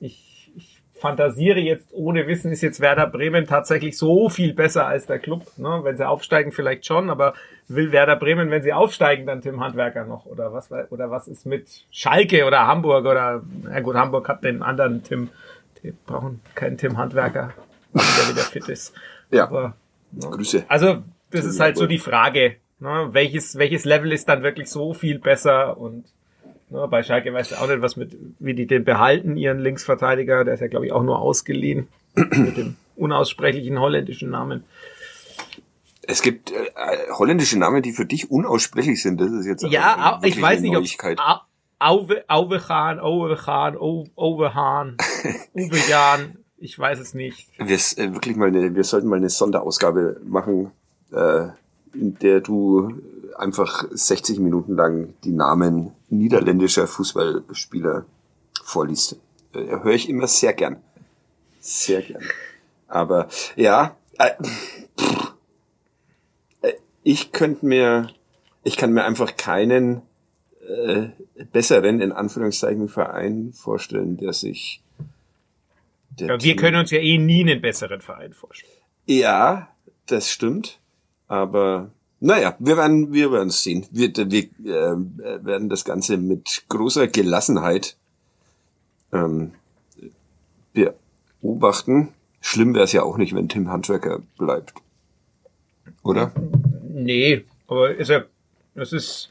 [0.00, 5.06] ich, ich fantasiere jetzt ohne Wissen, ist jetzt Werder Bremen tatsächlich so viel besser als
[5.06, 5.46] der Club.
[5.56, 5.80] Ne?
[5.82, 7.34] Wenn sie aufsteigen, vielleicht schon, aber
[7.68, 10.26] will Werder Bremen, wenn sie aufsteigen, dann Tim Handwerker noch?
[10.26, 14.62] Oder was, oder was ist mit Schalke oder Hamburg oder, na gut, Hamburg hat den
[14.62, 15.30] anderen Tim,
[15.82, 17.52] die brauchen keinen Tim Handwerker,
[17.92, 18.94] der wieder fit ist.
[19.30, 19.44] Ja.
[19.44, 19.74] Aber,
[20.12, 20.30] ne?
[20.30, 20.64] Grüße.
[20.68, 23.08] Also, das ist halt so die Frage, ne?
[23.12, 26.04] welches, welches Level ist dann wirklich so viel besser und
[26.70, 30.44] ne, bei Schalke weiß ich auch nicht, was mit, wie die den behalten, ihren Linksverteidiger,
[30.44, 34.64] der ist ja, glaube ich, auch nur ausgeliehen mit dem unaussprechlichen holländischen Namen.
[36.02, 36.56] Es gibt äh,
[37.12, 39.20] holländische Namen, die für dich unaussprechlich sind.
[39.20, 40.84] Das ist jetzt ja, ich weiß nicht, ob
[41.78, 44.96] Auwe, Auwehan, Auwehan, Auwehan,
[45.54, 47.48] Uwejan, ich weiß es nicht.
[47.58, 50.70] Wir, äh, wirklich mal eine, wir sollten mal eine Sonderausgabe machen,
[51.10, 51.48] äh,
[51.92, 53.02] in der du
[53.36, 58.06] einfach 60 Minuten lang die Namen niederländischer Fußballspieler
[58.62, 59.18] vorliest.
[59.52, 60.76] Äh, höre ich immer sehr gern.
[61.60, 62.22] Sehr gern.
[62.86, 64.30] Aber ja, äh,
[64.96, 65.34] pff,
[67.02, 68.08] ich könnte mir,
[68.62, 70.02] ich kann mir einfach keinen
[70.64, 71.08] äh,
[71.50, 74.82] besseren, in Anführungszeichen, Verein vorstellen, der sich
[76.18, 78.72] wir können uns ja eh nie einen besseren Verein vorstellen.
[79.06, 79.68] Ja,
[80.06, 80.78] das stimmt.
[81.28, 83.86] Aber naja, wir werden, wir werden es sehen.
[83.90, 87.96] Wir, wir äh, werden das Ganze mit großer Gelassenheit
[89.12, 89.52] ähm,
[90.72, 92.08] beobachten.
[92.40, 94.74] Schlimm wäre es ja auch nicht, wenn Tim Handwerker bleibt.
[96.02, 96.32] Oder?
[96.88, 98.24] Nee, aber ja,
[98.74, 99.30] es ist,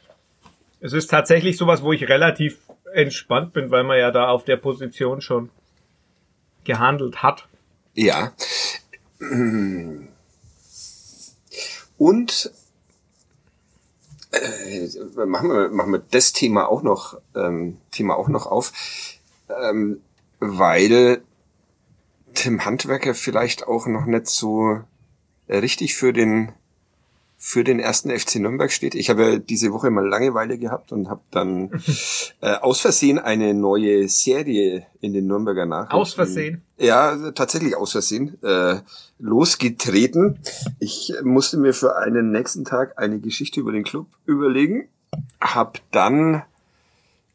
[0.80, 2.58] es ist tatsächlich sowas, wo ich relativ
[2.94, 5.50] entspannt bin, weil man ja da auf der Position schon
[6.63, 7.47] gehandelt hat.
[7.93, 8.34] Ja.
[11.97, 12.52] Und
[14.32, 18.71] äh, machen, wir, machen wir das Thema auch noch, ähm, Thema auch noch auf,
[19.50, 20.02] ähm,
[20.39, 21.21] weil
[22.34, 24.80] Tim Handwerker vielleicht auch noch nicht so
[25.50, 26.54] richtig für den
[27.44, 28.94] für den ersten FC Nürnberg steht.
[28.94, 31.72] Ich habe ja diese Woche mal Langeweile gehabt und habe dann
[32.42, 35.96] äh, aus Versehen eine neue Serie in den Nürnberger Nachrichten.
[35.96, 36.62] Aus Versehen?
[36.78, 38.38] Ja, tatsächlich aus Versehen.
[38.44, 38.82] Äh,
[39.18, 40.38] losgetreten.
[40.78, 44.88] Ich musste mir für einen nächsten Tag eine Geschichte über den Club überlegen.
[45.42, 46.44] Hab dann,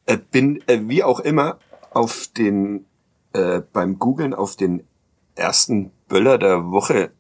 [0.06, 1.58] äh, bin äh, wie auch immer
[1.90, 2.84] auf den,
[3.32, 4.84] äh, beim Googlen auf den
[5.34, 7.10] ersten Böller der Woche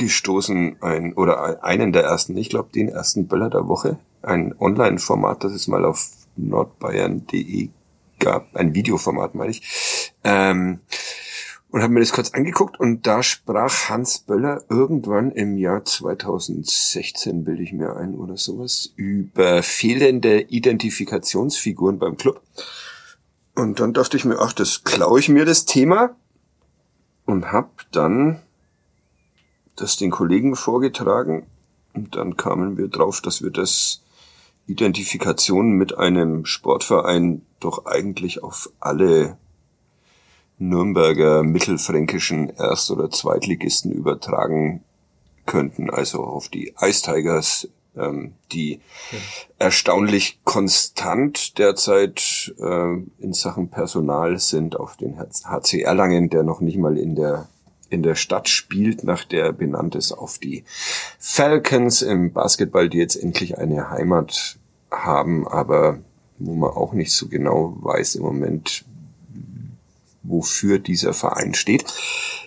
[0.00, 5.44] gestoßen, ein, oder einen der ersten, ich glaube den ersten Böller der Woche, ein Online-Format,
[5.44, 7.68] das es mal auf nordbayern.de
[8.18, 10.80] gab, ein Videoformat meine ich, ähm,
[11.70, 17.44] und habe mir das kurz angeguckt und da sprach Hans Böller irgendwann im Jahr 2016,
[17.44, 22.42] bilde ich mir ein oder sowas, über fehlende Identifikationsfiguren beim Club.
[23.54, 26.16] Und dann dachte ich mir, ach, das klaue ich mir das Thema.
[27.24, 28.40] Und hab dann
[29.80, 31.46] das den Kollegen vorgetragen
[31.94, 34.02] und dann kamen wir drauf, dass wir das
[34.66, 39.36] Identifikation mit einem Sportverein doch eigentlich auf alle
[40.58, 44.84] Nürnberger mittelfränkischen Erst- oder Zweitligisten übertragen
[45.46, 49.18] könnten, also auf die Ice Tigers, ähm, die ja.
[49.58, 56.78] erstaunlich konstant derzeit äh, in Sachen Personal sind, auf den HC Erlangen, der noch nicht
[56.78, 57.48] mal in der
[57.90, 60.64] in der Stadt spielt, nach der benannt ist, auf die
[61.18, 64.58] Falcons im Basketball, die jetzt endlich eine Heimat
[64.90, 65.98] haben, aber
[66.38, 68.84] wo man auch nicht so genau weiß im Moment,
[70.22, 71.84] wofür dieser Verein steht.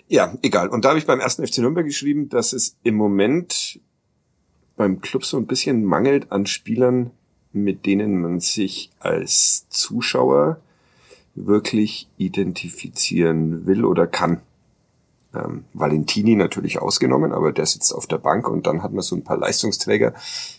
[0.08, 0.70] Ja, egal.
[0.70, 3.80] Und da habe ich beim ersten FC Nürnberg geschrieben, dass es im Moment
[4.76, 7.12] beim Club so ein bisschen mangelt an Spielern,
[7.52, 10.60] mit denen man sich als Zuschauer
[11.36, 14.42] wirklich identifizieren will oder kann
[15.34, 19.16] ähm, Valentini natürlich ausgenommen, aber der sitzt auf der Bank und dann hat man so
[19.16, 20.14] ein paar Leistungsträger,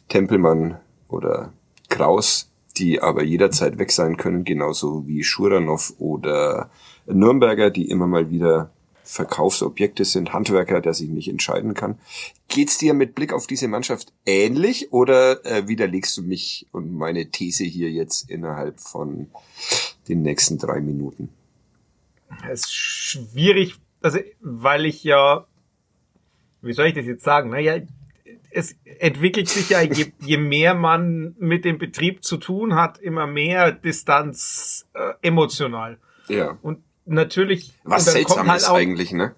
[0.09, 1.53] Tempelmann oder
[1.89, 6.71] Kraus, die aber jederzeit weg sein können, genauso wie Schuranov oder
[7.07, 8.71] Nürnberger, die immer mal wieder
[9.05, 11.99] Verkaufsobjekte sind, Handwerker, der sich nicht entscheiden kann.
[12.49, 17.31] Geht's dir mit Blick auf diese Mannschaft ähnlich oder äh, widerlegst du mich und meine
[17.31, 19.29] These hier jetzt innerhalb von
[20.09, 21.29] den nächsten drei Minuten?
[22.51, 25.47] Es ist schwierig, also weil ich ja,
[26.61, 27.51] wie soll ich das jetzt sagen?
[27.51, 27.79] Naja,
[28.51, 33.27] es entwickelt sich ja, je, je mehr man mit dem Betrieb zu tun hat, immer
[33.27, 35.99] mehr Distanz äh, emotional.
[36.29, 36.59] Ja.
[36.61, 37.73] Und natürlich.
[37.83, 39.35] Was seltsam halt ist auch, eigentlich, ne?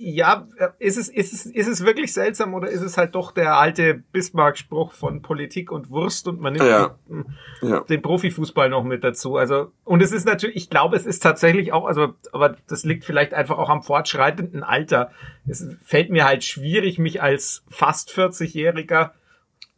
[0.00, 0.46] Ja,
[0.78, 3.94] ist es, ist es, ist es wirklich seltsam oder ist es halt doch der alte
[3.94, 6.96] Bismarck-Spruch von Politik und Wurst und man nimmt ja.
[7.08, 7.24] Den,
[7.62, 7.80] ja.
[7.80, 9.36] den Profifußball noch mit dazu?
[9.36, 13.04] Also, und es ist natürlich, ich glaube, es ist tatsächlich auch, also, aber das liegt
[13.04, 15.10] vielleicht einfach auch am fortschreitenden Alter.
[15.48, 19.10] Es fällt mir halt schwierig, mich als fast 40-Jähriger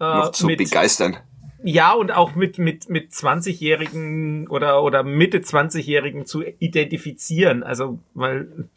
[0.01, 1.17] äh, noch zu mit, begeistern
[1.63, 7.63] ja, und auch mit, mit, mit 20-Jährigen oder, oder Mitte 20-Jährigen zu identifizieren.
[7.63, 8.69] Also, weil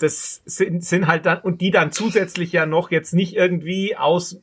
[0.00, 4.40] das sind, sind halt dann, und die dann zusätzlich ja noch jetzt nicht irgendwie aus,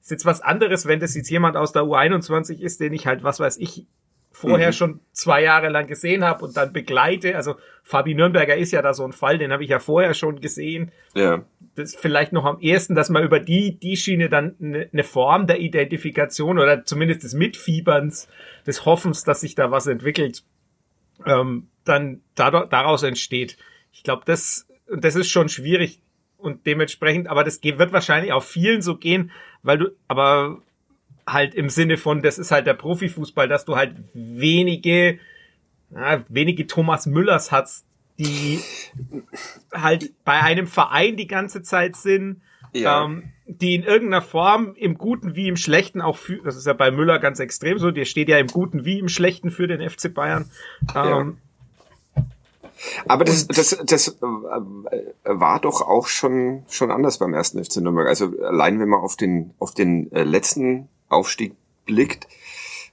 [0.00, 3.22] ist jetzt was anderes, wenn das jetzt jemand aus der U21 ist, den ich halt,
[3.24, 3.86] was weiß ich,
[4.30, 4.72] vorher mhm.
[4.72, 7.34] schon zwei Jahre lang gesehen habe und dann begleite.
[7.34, 10.40] Also Fabi Nürnberger ist ja da so ein Fall, den habe ich ja vorher schon
[10.40, 10.92] gesehen.
[11.14, 11.44] Ja.
[11.74, 15.04] Das ist vielleicht noch am ehesten, dass man über die, die Schiene dann eine ne
[15.04, 18.28] Form der Identifikation oder zumindest des Mitfieberns,
[18.66, 20.44] des Hoffens, dass sich da was entwickelt,
[21.26, 23.56] ähm, dann daraus entsteht.
[23.92, 26.00] Ich glaube, das, das ist schon schwierig
[26.36, 29.30] und dementsprechend, aber das wird wahrscheinlich auch vielen so gehen,
[29.62, 30.62] weil du, aber
[31.26, 35.18] halt im Sinne von, das ist halt der Profifußball, dass du halt wenige,
[35.90, 37.86] ja, wenige Thomas Müllers hast,
[38.18, 38.60] die
[39.72, 43.04] halt bei einem Verein die ganze Zeit sind, ja.
[43.04, 46.72] ähm, die in irgendeiner Form im Guten wie im Schlechten auch für, das ist ja
[46.72, 49.88] bei Müller ganz extrem so, der steht ja im Guten wie im Schlechten für den
[49.88, 50.50] FC Bayern.
[50.94, 51.32] Ähm, ja.
[53.06, 54.20] Aber das, das, das äh,
[55.24, 58.08] war doch auch schon, schon anders beim ersten FC Nürnberg.
[58.08, 61.54] Also allein wenn man auf den, auf den äh, letzten Aufstieg
[61.86, 62.26] blickt,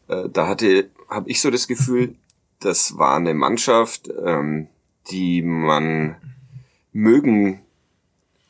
[0.08, 2.16] äh, da hatte, habe ich so das Gefühl,
[2.60, 4.68] das war eine Mannschaft, ähm,
[5.10, 6.16] die man
[6.92, 7.62] mögen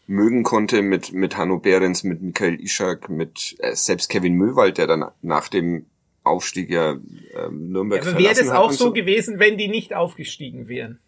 [0.10, 4.88] mögen konnte mit mit Hanno Behrens, mit Michael Ischak, mit äh, selbst Kevin Möwald, der
[4.88, 5.86] dann nach dem
[6.24, 11.00] Aufstieg ja äh, Nürnberg ja, Wäre das auch so gewesen, wenn die nicht aufgestiegen wären?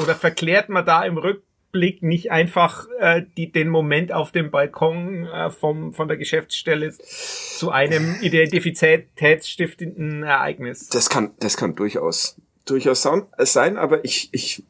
[0.00, 1.42] Oder verklärt man da im Rück
[1.76, 6.94] Blick nicht einfach äh, die, den Moment auf dem Balkon äh, vom, von der Geschäftsstelle
[6.96, 10.88] zu einem identitätsstiftenden Ereignis.
[10.88, 13.06] Das kann, das kann durchaus, durchaus
[13.38, 14.64] sein, aber ich, ich,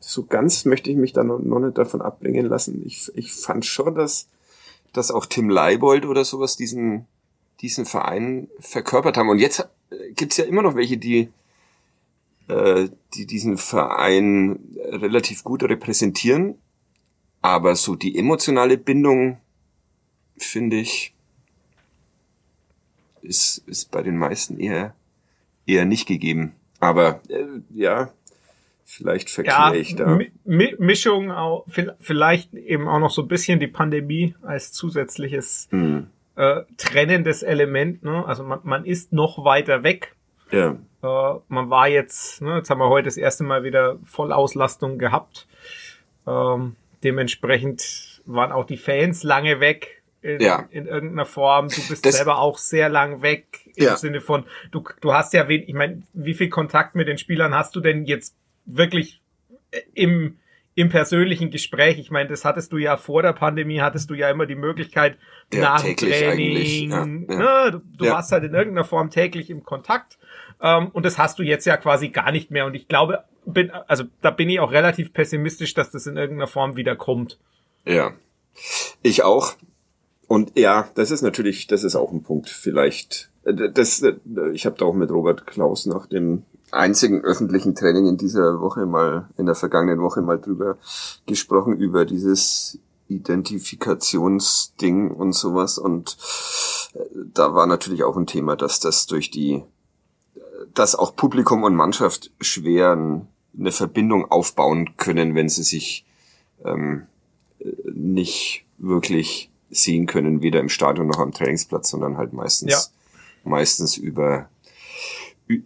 [0.00, 2.82] so ganz möchte ich mich da noch, noch nicht davon abbringen lassen.
[2.86, 4.30] Ich, ich fand schon, dass,
[4.94, 7.04] dass auch Tim Leibold oder sowas diesen,
[7.60, 9.28] diesen Verein verkörpert haben.
[9.28, 9.68] Und jetzt
[10.14, 11.28] gibt's ja immer noch welche, die,
[12.48, 16.56] äh, die diesen Verein relativ gut repräsentieren.
[17.42, 19.38] Aber so die emotionale Bindung,
[20.36, 21.14] finde ich,
[23.22, 24.94] ist, ist bei den meisten eher,
[25.66, 26.54] eher nicht gegeben.
[26.80, 28.10] Aber äh, ja,
[28.84, 30.18] vielleicht verkehre ja, ich da.
[30.44, 31.66] Mi Mischung auch,
[32.00, 36.08] vielleicht eben auch noch so ein bisschen die Pandemie als zusätzliches hm.
[36.36, 38.04] äh, trennendes Element.
[38.04, 38.24] Ne?
[38.26, 40.16] Also man, man ist noch weiter weg
[40.50, 40.76] ja.
[41.02, 45.46] Äh, man war jetzt, ne, jetzt haben wir heute das erste Mal wieder Vollauslastung gehabt.
[46.26, 50.66] Ähm, dementsprechend waren auch die Fans lange weg in, ja.
[50.70, 51.68] in irgendeiner Form.
[51.68, 53.96] Du bist das, selber auch sehr lang weg im ja.
[53.96, 57.54] Sinne von, du, du hast ja, wen, ich meine, wie viel Kontakt mit den Spielern
[57.54, 59.22] hast du denn jetzt wirklich
[59.94, 60.38] im
[60.76, 61.98] im persönlichen Gespräch.
[61.98, 65.16] Ich meine, das hattest du ja vor der Pandemie, hattest du ja immer die Möglichkeit
[65.50, 66.90] ja, nach dem Training.
[66.90, 67.06] Ja, ja.
[67.06, 70.18] Ne, du, du warst halt in irgendeiner Form täglich im Kontakt.
[70.60, 72.66] Ähm, und das hast du jetzt ja quasi gar nicht mehr.
[72.66, 76.48] Und ich glaube, bin, also da bin ich auch relativ pessimistisch, dass das in irgendeiner
[76.48, 77.38] Form wieder kommt.
[77.84, 78.12] Ja.
[79.02, 79.54] Ich auch.
[80.28, 82.48] Und ja, das ist natürlich, das ist auch ein Punkt.
[82.48, 84.02] Vielleicht, das,
[84.52, 86.42] ich habe da auch mit Robert Klaus nach dem
[86.72, 90.78] einzigen öffentlichen Training in dieser Woche mal, in der vergangenen Woche mal drüber
[91.26, 95.78] gesprochen, über dieses Identifikationsding und sowas.
[95.78, 96.16] Und
[96.94, 99.62] äh, da war natürlich auch ein Thema, dass das durch die
[100.78, 103.22] dass auch Publikum und Mannschaft schwer
[103.58, 106.04] eine Verbindung aufbauen können, wenn sie sich
[106.64, 107.06] ähm,
[107.92, 112.78] nicht wirklich sehen können, weder im Stadion noch am Trainingsplatz, sondern halt meistens ja.
[113.50, 114.48] meistens über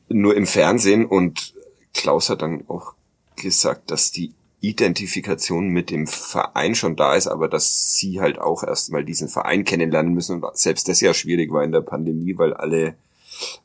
[0.08, 1.06] nur im Fernsehen.
[1.06, 1.54] Und
[1.92, 2.94] Klaus hat dann auch
[3.36, 8.62] gesagt, dass die Identifikation mit dem Verein schon da ist, aber dass sie halt auch
[8.62, 10.42] erstmal diesen Verein kennenlernen müssen.
[10.42, 12.94] Und selbst das ja schwierig war in der Pandemie, weil alle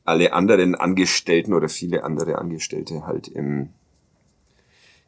[0.04, 3.70] alle anderen Angestellten oder viele andere Angestellte halt im,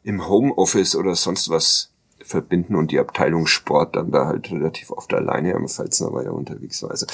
[0.02, 5.12] im Homeoffice oder sonst was verbinden und die Abteilung Sport dann da halt relativ oft
[5.14, 6.90] alleine am Pfalzner Weiher unterwegs war.
[6.90, 7.06] Also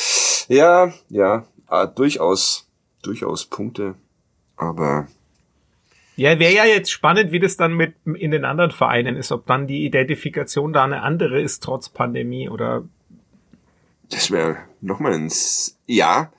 [0.48, 2.66] ja, ja, äh, durchaus,
[3.02, 3.94] durchaus Punkte,
[4.56, 5.08] aber
[6.16, 9.46] ja, wäre ja jetzt spannend, wie das dann mit in den anderen Vereinen ist, ob
[9.46, 12.84] dann die Identifikation da eine andere ist trotz Pandemie oder.
[14.10, 15.32] Das wäre nochmal ein
[15.86, 16.32] ja,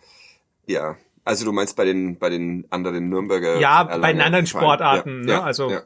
[0.66, 0.96] ja.
[1.26, 5.26] Also du meinst bei den bei den anderen Nürnberger Ja, bei den anderen Sportarten, ja,
[5.26, 5.32] ne?
[5.32, 5.82] Ja, also ja.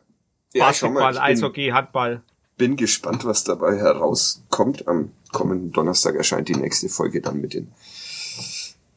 [0.54, 2.22] Basketball, mal, Eishockey, Handball.
[2.58, 4.88] Bin gespannt, was dabei herauskommt.
[4.88, 7.72] Am kommenden Donnerstag erscheint die nächste Folge dann mit den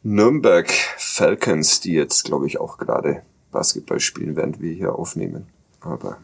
[0.03, 5.47] Nürnberg Falcons, die jetzt, glaube ich, auch gerade Basketball spielen, während wir hier aufnehmen.
[5.81, 6.19] Aber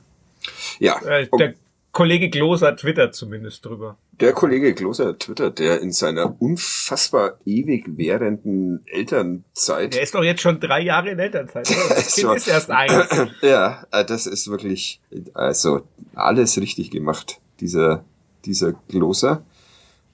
[0.80, 1.00] ja.
[1.02, 1.54] Äh, der
[1.98, 3.98] Kollege Gloser twittert zumindest drüber.
[4.20, 9.94] Der Kollege Gloser twittert, der in seiner unfassbar ewig währenden Elternzeit.
[9.94, 11.68] Der ist doch jetzt schon drei Jahre in Elternzeit.
[11.88, 13.08] Das Kind ist erst eins.
[13.42, 15.00] Ja, äh, das ist wirklich,
[15.34, 15.80] also
[16.14, 18.04] alles richtig gemacht, dieser,
[18.44, 19.42] dieser Gloser.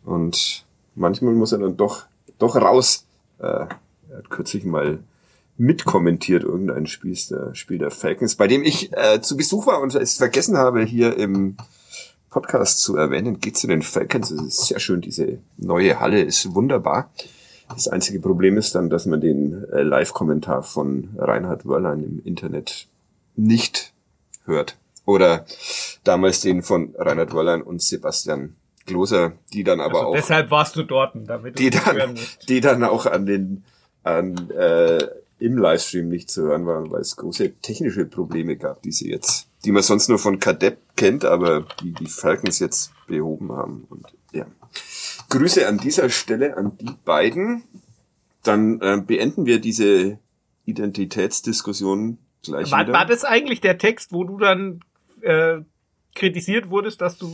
[0.07, 2.07] Und manchmal muss er dann doch,
[2.39, 3.05] doch raus.
[3.41, 3.69] Äh, er
[4.17, 5.01] hat kürzlich mal
[5.57, 9.95] mitkommentiert irgendein Spiel der, Spiel der Falcons, bei dem ich äh, zu Besuch war und
[9.95, 11.57] es vergessen habe, hier im
[12.31, 13.39] Podcast zu erwähnen.
[13.39, 14.31] Geht zu den Falcons.
[14.31, 15.01] Es ist sehr schön.
[15.01, 17.11] Diese neue Halle ist wunderbar.
[17.69, 22.89] Das einzige Problem ist dann, dass man den äh, Live-Kommentar von Reinhard Wörlein im Internet
[23.37, 23.93] nicht
[24.45, 24.77] hört.
[25.07, 25.47] Oder
[26.03, 30.15] damals den von Reinhard Wörlein und Sebastian Gloser, die dann aber also auch.
[30.15, 33.65] Deshalb warst du dort, damit du die dann, die dann auch an den
[34.03, 35.07] an äh,
[35.45, 39.49] im Livestream nicht zu hören waren, weil es große technische Probleme gab, die sie jetzt,
[39.65, 43.85] die man sonst nur von Kadepp kennt, aber die die Falcons jetzt behoben haben.
[43.91, 44.47] Und ja.
[45.29, 47.63] Grüße an dieser Stelle an die beiden.
[48.43, 50.19] Dann äh, beenden wir diese
[50.65, 52.93] Identitätsdiskussion gleich war, wieder.
[52.93, 54.81] War das eigentlich der Text, wo du dann
[55.21, 55.61] äh,
[56.15, 57.29] kritisiert wurdest, dass du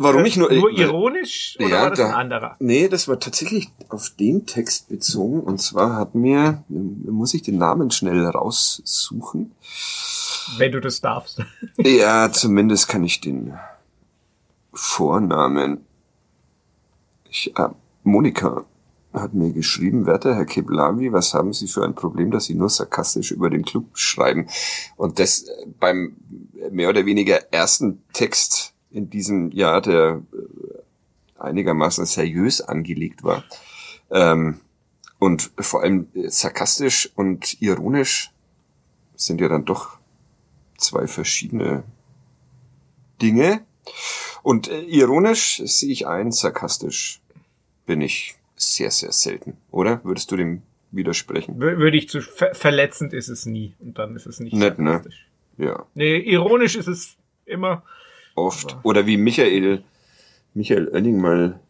[0.00, 2.56] Warum ich nur nur ironisch oder ja, war das da, ein anderer?
[2.60, 7.58] Nee, das war tatsächlich auf den Text bezogen und zwar hat mir muss ich den
[7.58, 9.50] Namen schnell raussuchen.
[10.56, 11.42] Wenn du das darfst.
[11.76, 13.58] ja, zumindest kann ich den
[14.72, 15.84] Vornamen.
[17.28, 17.68] Ich, äh,
[18.04, 18.66] Monika
[19.12, 22.68] hat mir geschrieben, werter Herr Keblavi, was haben Sie für ein Problem, dass Sie nur
[22.68, 24.48] sarkastisch über den Club schreiben?
[24.96, 26.16] Und das äh, beim
[26.70, 33.44] mehr oder weniger ersten Text in diesem Jahr, der äh, einigermaßen seriös angelegt war.
[34.10, 34.60] Ähm,
[35.18, 38.30] und vor allem äh, sarkastisch und ironisch
[39.16, 39.98] sind ja dann doch
[40.76, 41.84] zwei verschiedene
[43.20, 43.64] Dinge.
[44.42, 47.20] Und äh, ironisch sehe ich ein, sarkastisch
[47.86, 50.02] bin ich sehr, sehr selten, oder?
[50.04, 51.58] Würdest du dem widersprechen?
[51.60, 54.92] Würde ich zu ver verletzend ist es nie und dann ist es nicht Nett, ne?
[54.92, 55.26] sarkastisch.
[55.56, 55.66] Ne?
[55.66, 55.86] Ja.
[55.94, 57.82] Nee, ironisch ist es immer
[58.38, 58.76] oft.
[58.82, 59.82] Oder wie Michael,
[60.54, 61.60] Michael Oenning mal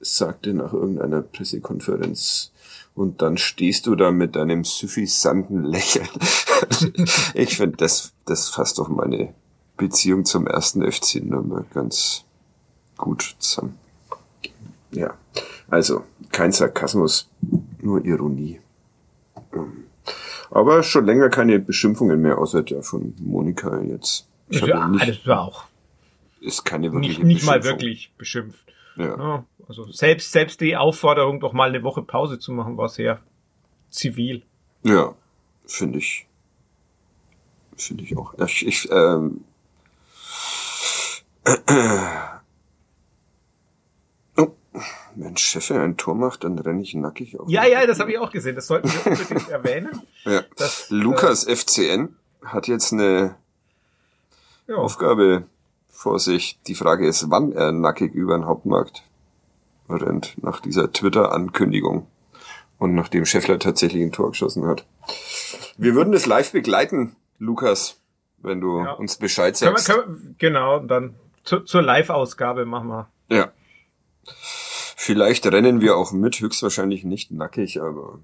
[0.00, 2.52] sagte nach irgendeiner Pressekonferenz,
[2.96, 6.08] und dann stehst du da mit deinem suffisanten Lächeln.
[7.34, 9.34] ich finde, das, das fasst doch meine
[9.76, 12.24] Beziehung zum ersten FC Nürnberg ganz
[12.96, 13.78] gut zusammen.
[14.92, 15.12] Ja,
[15.68, 17.28] also kein Sarkasmus,
[17.82, 18.60] nur Ironie.
[19.52, 19.84] Ähm,
[20.50, 24.26] aber schon länger keine Beschimpfungen mehr, außer der von Monika jetzt.
[24.48, 25.64] Ich ja, nicht, das war auch
[26.46, 28.64] ist keine wirkliche Nicht, nicht mal wirklich beschimpft.
[28.96, 29.16] Ja.
[29.18, 29.44] ja.
[29.68, 33.20] Also selbst, selbst die Aufforderung, doch mal eine Woche Pause zu machen, war sehr
[33.90, 34.42] zivil.
[34.82, 35.14] Ja,
[35.66, 36.26] finde ich.
[37.76, 38.34] Finde ich auch.
[38.38, 39.44] Ich, ich ähm,
[44.36, 44.48] oh,
[45.14, 47.50] wenn Chef ein Tor macht, dann renne ich nackig auf.
[47.50, 48.54] Ja, ja, das habe ich auch gesehen.
[48.54, 50.00] Das sollten wir unbedingt erwähnen.
[50.24, 50.42] Ja.
[50.56, 53.36] Dass, Lukas äh, FCN hat jetzt eine
[54.68, 54.76] ja.
[54.76, 55.44] Aufgabe
[55.96, 56.58] vor sich.
[56.66, 59.02] Die Frage ist, wann er nackig über den Hauptmarkt
[59.88, 62.06] rennt, nach dieser Twitter-Ankündigung.
[62.78, 64.84] Und nachdem Scheffler tatsächlich ein Tor geschossen hat.
[65.78, 67.98] Wir würden das live begleiten, Lukas,
[68.38, 68.92] wenn du ja.
[68.92, 69.86] uns Bescheid sagst.
[69.86, 73.08] Können wir, können wir, genau, dann zu, zur Live-Ausgabe machen wir.
[73.30, 73.52] Ja.
[74.96, 78.18] Vielleicht rennen wir auch mit, höchstwahrscheinlich nicht nackig, aber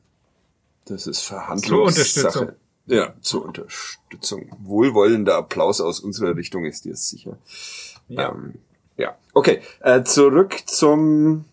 [0.84, 2.56] das ist Verhandlungssache.
[2.86, 4.50] Ja, zur Unterstützung.
[4.60, 7.38] Wohlwollender Applaus aus unserer Richtung ist dir sicher.
[8.08, 8.30] Ja.
[8.30, 8.54] Ähm,
[8.96, 9.16] ja.
[9.32, 11.44] Okay, äh, zurück zum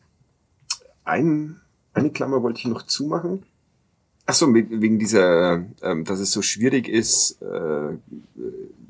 [1.04, 1.60] ein,
[1.94, 3.44] eine Klammer wollte ich noch zumachen.
[4.26, 7.98] Ach so, wegen dieser, ähm, dass es so schwierig ist, äh,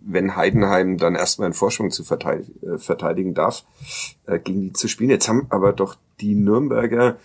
[0.01, 3.63] wenn Heidenheim dann erstmal einen Vorsprung zu verteidigen, äh, verteidigen darf,
[4.25, 5.11] äh, gegen die zu spielen.
[5.11, 7.17] Jetzt haben aber doch die Nürnberger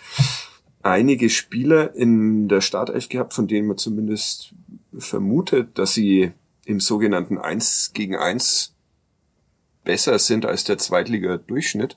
[0.82, 4.52] einige Spieler in der Startelf gehabt, von denen man zumindest
[4.98, 6.32] vermutet, dass sie
[6.64, 8.74] im sogenannten 1 gegen 1
[9.84, 11.96] besser sind als der Zweitliga-Durchschnitt.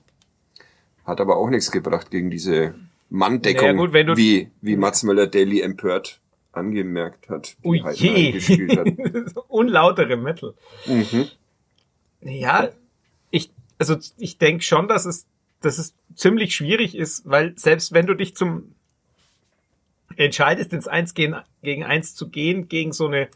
[1.05, 2.75] Hat aber auch nichts gebracht gegen diese
[3.09, 6.19] Manndeckung, naja, gut, wie, wie Mats Möller-Daly empört
[6.51, 7.55] angemerkt hat.
[7.63, 8.31] Ui je.
[8.31, 8.87] Gespielt hat.
[9.47, 10.53] Unlautere Metal.
[10.85, 11.27] Mhm.
[12.21, 12.69] Ja,
[13.31, 15.27] ich, also ich denke schon, dass es,
[15.61, 18.73] dass es ziemlich schwierig ist, weil selbst wenn du dich zum
[20.17, 23.29] entscheidest, ins Eins gegen, gegen Eins zu gehen, gegen so eine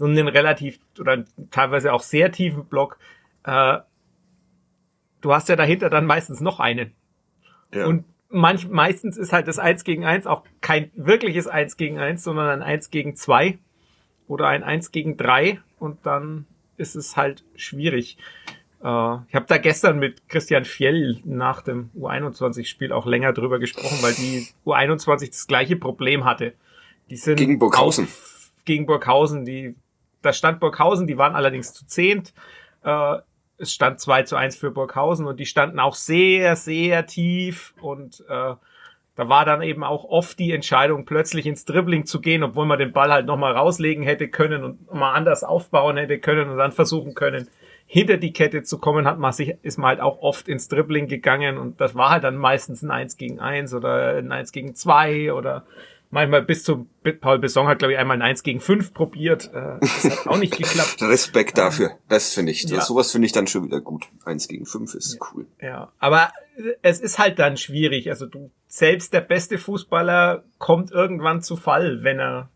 [0.00, 2.98] so einen relativ oder teilweise auch sehr tiefen Block,
[3.44, 3.78] äh,
[5.20, 6.94] du hast ja dahinter dann meistens noch einen.
[7.74, 7.84] Ja.
[7.84, 12.24] Und manch, meistens ist halt das Eins gegen Eins auch kein wirkliches Eins gegen Eins,
[12.24, 13.58] sondern ein Eins gegen zwei
[14.26, 16.46] oder ein Eins gegen drei und dann
[16.78, 18.16] ist es halt schwierig.
[18.82, 23.98] Äh, ich habe da gestern mit Christian Fjell nach dem U21-Spiel auch länger drüber gesprochen,
[24.00, 26.54] weil die U21 das gleiche Problem hatte.
[27.10, 28.04] Die sind gegen Burghausen.
[28.04, 29.74] Auf, gegen Burghausen, die
[30.22, 32.34] da stand Burghausen, die waren allerdings zu zehnt.
[32.84, 33.16] Äh,
[33.58, 38.24] es stand 2 zu 1 für Burghausen und die standen auch sehr, sehr tief und
[38.28, 38.54] äh,
[39.16, 42.78] da war dann eben auch oft die Entscheidung, plötzlich ins Dribbling zu gehen, obwohl man
[42.78, 46.72] den Ball halt nochmal rauslegen hätte können und mal anders aufbauen hätte können und dann
[46.72, 47.48] versuchen können,
[47.92, 51.08] hinter die Kette zu kommen, hat man sich, ist man halt auch oft ins Dribbling
[51.08, 54.76] gegangen und das war halt dann meistens ein 1 gegen 1 oder ein 1 gegen
[54.76, 55.66] 2 oder
[56.10, 56.86] manchmal bis zu
[57.20, 59.50] Paul Besson hat, glaube ich, einmal ein 1 gegen 5 probiert.
[59.52, 60.98] Äh, das hat auch nicht geklappt.
[61.02, 61.90] Respekt dafür.
[62.08, 62.62] Das finde ich.
[62.62, 62.80] Ja.
[62.80, 64.06] Sowas finde ich dann schon wieder gut.
[64.24, 65.26] 1 gegen 5 ist ja.
[65.34, 65.46] cool.
[65.60, 66.32] Ja, aber
[66.82, 68.08] es ist halt dann schwierig.
[68.08, 72.50] Also du, selbst der beste Fußballer kommt irgendwann zu Fall, wenn er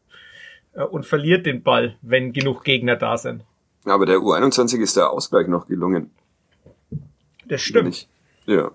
[0.74, 3.42] äh, und verliert den Ball, wenn genug Gegner da sind.
[3.84, 6.10] Aber der U21 ist der Ausgleich noch gelungen.
[7.46, 8.08] Das stimmt.
[8.46, 8.70] Ja.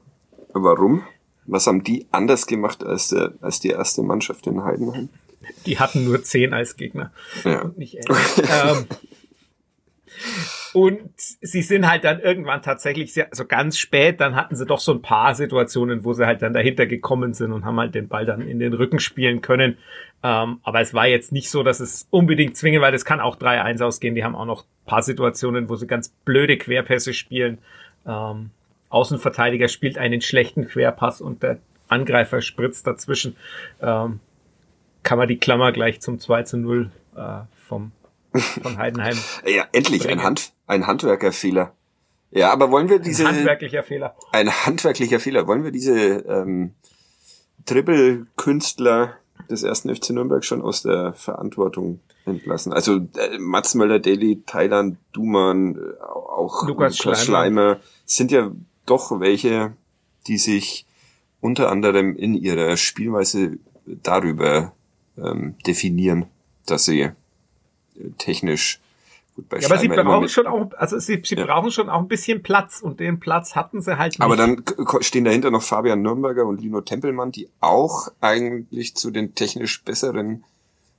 [0.53, 1.03] Warum?
[1.45, 5.09] Was haben die anders gemacht als, der, als die erste Mannschaft in Heidenheim?
[5.65, 7.11] Die hatten nur zehn als Gegner.
[7.43, 7.63] Ja.
[7.63, 8.85] Und nicht ähm,
[10.73, 14.79] und sie sind halt dann irgendwann tatsächlich sehr, also ganz spät, dann hatten sie doch
[14.79, 18.07] so ein paar Situationen, wo sie halt dann dahinter gekommen sind und haben halt den
[18.07, 19.77] Ball dann in den Rücken spielen können.
[20.21, 23.37] Ähm, aber es war jetzt nicht so, dass es unbedingt zwingend, weil es kann auch
[23.37, 24.15] 3-1 ausgehen.
[24.15, 27.59] Die haben auch noch paar Situationen, wo sie ganz blöde Querpässe spielen.
[28.05, 28.49] Ähm,
[28.89, 33.35] Außenverteidiger spielt einen schlechten Querpass und der Angreifer spritzt dazwischen.
[33.81, 34.19] Ähm,
[35.03, 37.91] kann man die Klammer gleich zum 2 zu 0 äh, vom,
[38.61, 39.17] von Heidenheim.
[39.45, 40.19] ja, endlich bringen.
[40.19, 41.73] ein, Hand, ein Handwerkerfehler.
[42.31, 43.25] Ja, aber wollen wir diese.
[43.27, 44.15] Ein handwerklicher Fehler.
[44.31, 45.47] Ein handwerklicher Fehler.
[45.47, 46.73] Wollen wir diese ähm,
[47.65, 49.15] Dribbelkünstler
[49.49, 52.73] des ersten FC Nürnberg schon aus der Verantwortung entlassen?
[52.73, 57.17] Also äh, Mats Möller-Daly, Thailand, Duman, äh, auch Lukas, Schleimer.
[57.17, 58.51] Schleimer sind ja
[58.85, 59.73] doch welche,
[60.27, 60.85] die sich
[61.41, 64.73] unter anderem in ihrer Spielweise darüber
[65.17, 66.25] ähm, definieren,
[66.65, 67.13] dass sie äh,
[68.17, 68.79] technisch
[69.41, 71.45] gut ja, aber sie brauchen schon auch, also sie, sie ja.
[71.45, 74.21] brauchen schon auch ein bisschen Platz und den Platz hatten sie halt nicht.
[74.21, 74.63] Aber dann
[75.01, 80.43] stehen dahinter noch Fabian Nürnberger und Lino Tempelmann, die auch eigentlich zu den technisch besseren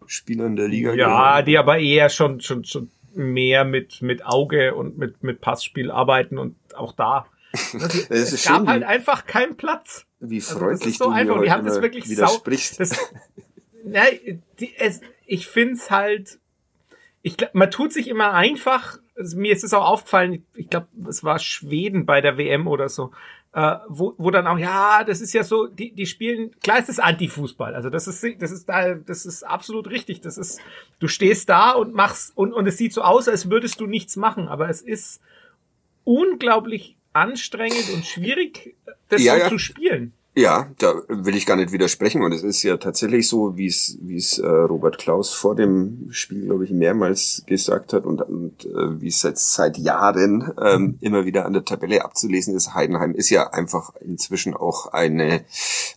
[0.07, 1.11] Spielern der Liga ja, gehören.
[1.11, 5.91] Ja, die aber eher schon, schon, schon mehr mit, mit Auge und mit, mit Passspiel
[5.91, 7.75] arbeiten und auch da das,
[8.11, 10.07] es, es gab halt einfach keinen Platz.
[10.21, 11.37] Wie freundlich also so du einfach.
[11.37, 12.77] mir die haben das wirklich widersprichst.
[12.77, 12.99] Sau, das,
[13.85, 14.03] na,
[14.59, 16.39] die, es, ich find's halt,
[17.23, 18.99] ich glaub, man tut sich immer einfach,
[19.35, 23.11] mir ist es auch aufgefallen, ich glaube, es war Schweden bei der WM oder so,
[23.53, 26.89] äh, wo, wo dann auch, ja, das ist ja so, die, die spielen, klar ist
[26.89, 30.61] das Anti-Fußball, also das ist, das ist da, das ist absolut richtig, das ist,
[30.99, 34.17] du stehst da und machst, und, und es sieht so aus, als würdest du nichts
[34.17, 35.21] machen, aber es ist
[36.05, 38.77] unglaublich anstrengend und schwierig,
[39.09, 39.49] das ja, so ja.
[39.49, 40.15] zu spielen.
[40.37, 42.23] Ja, da will ich gar nicht widersprechen.
[42.23, 46.07] Und es ist ja tatsächlich so, wie es, wie es äh, Robert Klaus vor dem
[46.11, 50.99] Spiel, glaube ich, mehrmals gesagt hat und, und äh, wie es seit, seit Jahren ähm,
[51.01, 52.75] immer wieder an der Tabelle abzulesen ist.
[52.75, 55.45] Heidenheim ist ja einfach inzwischen auch eine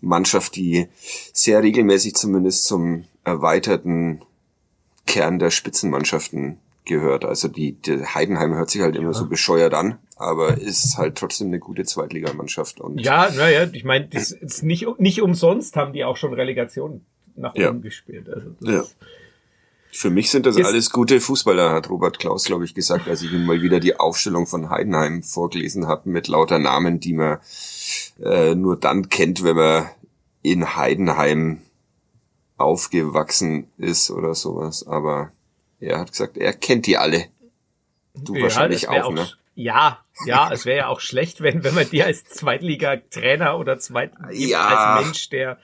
[0.01, 0.87] Mannschaft, die
[1.31, 4.23] sehr regelmäßig zumindest zum erweiterten
[5.05, 7.25] Kern der Spitzenmannschaften gehört.
[7.25, 9.13] Also die, die Heidenheim hört sich halt immer ja.
[9.13, 12.79] so bescheuert an, aber ist halt trotzdem eine gute Zweitligamannschaft.
[12.79, 17.01] Und ja, naja, ich meine, das ist nicht, nicht umsonst haben die auch schon Relegation
[17.35, 18.29] nach oben gespielt.
[18.29, 18.83] Also ja.
[19.95, 23.31] Für mich sind das alles gute Fußballer, hat Robert Klaus, glaube ich, gesagt, als ich
[23.31, 27.37] ihm mal wieder die Aufstellung von Heidenheim vorgelesen habe mit lauter Namen, die man
[28.19, 29.85] äh, nur dann kennt, wenn man
[30.41, 31.61] in Heidenheim
[32.57, 34.87] aufgewachsen ist oder sowas.
[34.87, 35.31] Aber
[35.83, 37.25] er hat gesagt, er kennt die alle.
[38.15, 39.27] Du ja, wahrscheinlich auch, auch, ne?
[39.55, 44.13] Ja, ja, es wäre ja auch schlecht, wenn, wenn man die als Zweitliga-Trainer oder Zweit
[44.31, 44.67] ja.
[44.67, 45.59] als Mensch, der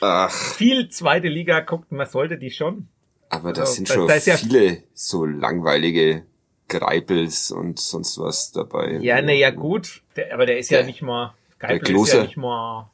[0.00, 0.30] Ach.
[0.30, 2.88] viel zweite Liga guckt, man sollte die schon.
[3.28, 6.26] Aber das also, sind schon da, da ja viele so langweilige
[6.68, 8.98] Greipels und sonst was dabei.
[9.00, 12.22] Ja, ne, ja gut, der, aber der ist ja, ja nicht mal, Greipel ist ja
[12.22, 12.90] nicht mal,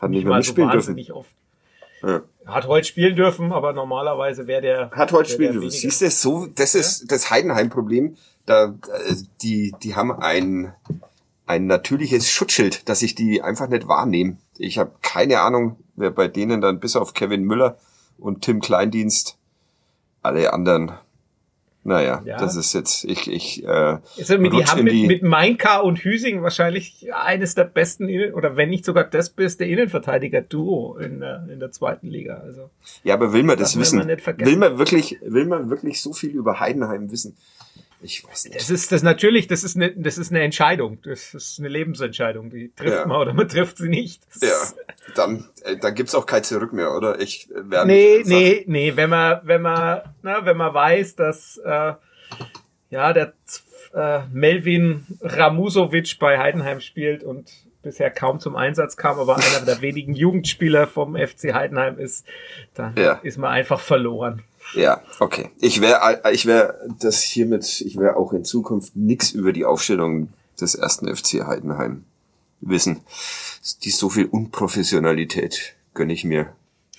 [0.00, 1.18] hat nicht, nicht mal so wahnsinnig dürfen.
[1.18, 1.30] oft.
[2.02, 2.22] Ja.
[2.46, 4.90] Hat heute spielen dürfen, aber normalerweise wäre der.
[4.92, 5.70] Hat heute spielen dürfen.
[5.70, 7.06] Siehst du, so, das ist ja?
[7.08, 8.16] das Heidenheim-Problem.
[8.46, 10.72] Da, äh, die, die haben ein,
[11.46, 14.38] ein natürliches Schutzschild, dass ich die einfach nicht wahrnehme.
[14.56, 17.78] Ich habe keine Ahnung, wer bei denen dann bis auf Kevin Müller
[18.18, 19.36] und Tim Kleindienst
[20.22, 20.92] alle anderen
[21.82, 22.36] naja, ja.
[22.36, 25.98] das ist jetzt, ich, ich, äh, also mit, die haben mit, die mit Mainka und
[25.98, 31.58] Hüsing wahrscheinlich eines der besten, oder wenn nicht sogar das beste Innenverteidiger-Duo in der, in
[31.58, 32.34] der zweiten Liga.
[32.44, 32.68] Also,
[33.02, 34.06] ja, aber will man das, das wissen?
[34.06, 37.34] Will man wirklich, will man wirklich so viel über Heidenheim wissen?
[38.02, 38.56] Ich weiß nicht.
[38.56, 40.98] Das ist das natürlich, das ist eine, das ist eine Entscheidung.
[41.02, 42.50] Das ist eine Lebensentscheidung.
[42.50, 43.06] Die trifft ja.
[43.06, 44.22] man oder man trifft sie nicht.
[44.40, 47.20] Das ja, dann, äh, dann gibt's auch kein Zurück mehr, oder?
[47.20, 51.58] Ich äh, werde Nee, nee, nee, wenn man, wenn man, na, wenn man weiß, dass,
[51.58, 51.94] äh,
[52.90, 53.34] ja, der
[53.94, 57.50] äh, Melvin Ramusovic bei Heidenheim spielt und
[57.82, 62.26] bisher kaum zum Einsatz kam, aber einer der wenigen Jugendspieler vom FC Heidenheim ist,
[62.74, 63.14] dann ja.
[63.22, 64.42] ist man einfach verloren.
[64.74, 65.50] Ja, okay.
[65.60, 70.28] Ich wäre ich wär das hiermit, ich wäre auch in Zukunft nix über die Aufstellung
[70.60, 72.04] des ersten FC Heidenheim
[72.60, 73.00] wissen.
[73.84, 76.52] Die so viel Unprofessionalität gönne ich mir.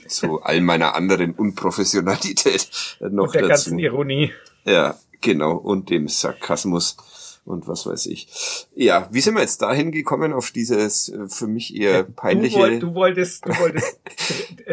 [0.08, 2.70] Zu all meiner anderen Unprofessionalität
[3.00, 3.50] noch Und der dazu.
[3.50, 4.32] ganzen Ironie.
[4.66, 5.56] Ja, genau.
[5.56, 6.98] Und dem Sarkasmus
[7.46, 8.68] und was weiß ich.
[8.76, 12.56] Ja, wie sind wir jetzt dahin gekommen auf dieses äh, für mich eher peinliche...
[12.56, 14.00] Du, wollt, du wolltest, du wolltest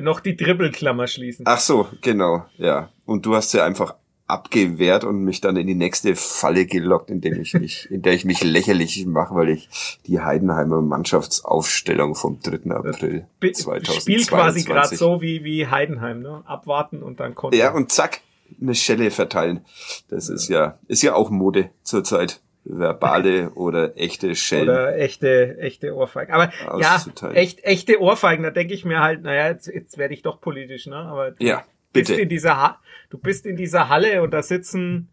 [0.02, 1.44] noch die Dribbelklammer schließen.
[1.48, 2.90] Ach so, genau, ja.
[3.04, 3.94] Und du hast ja einfach
[4.28, 8.12] abgewehrt und mich dann in die nächste Falle gelockt, in der ich mich, in der
[8.12, 12.70] ich mich lächerlich mache, weil ich die Heidenheimer Mannschaftsaufstellung vom 3.
[12.70, 14.02] April 2022.
[14.02, 16.42] Spiel quasi gerade so wie, wie Heidenheim, ne?
[16.44, 17.56] Abwarten und dann konnte.
[17.56, 18.20] Ja, und zack,
[18.60, 19.64] eine Schelle verteilen.
[20.08, 24.68] Das ist ja, ist ja auch Mode zurzeit verbale oder echte Schellen.
[24.68, 26.32] Oder echte, echte Ohrfeigen.
[26.32, 27.02] Aber ja,
[27.32, 30.86] echt, echte Ohrfeigen, da denke ich mir halt, naja, jetzt, jetzt werde ich doch politisch,
[30.86, 30.96] ne?
[30.96, 32.12] Aber du ja, bitte.
[32.12, 35.08] Bist in dieser ha du bist in dieser Halle und da sitzen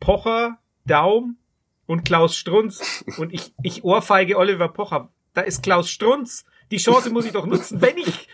[0.00, 1.36] Pocher, Daum
[1.86, 5.10] und Klaus Strunz und ich, ich ohrfeige Oliver Pocher.
[5.34, 6.44] Da ist Klaus Strunz.
[6.70, 8.28] Die Chance muss ich doch nutzen, wenn ich,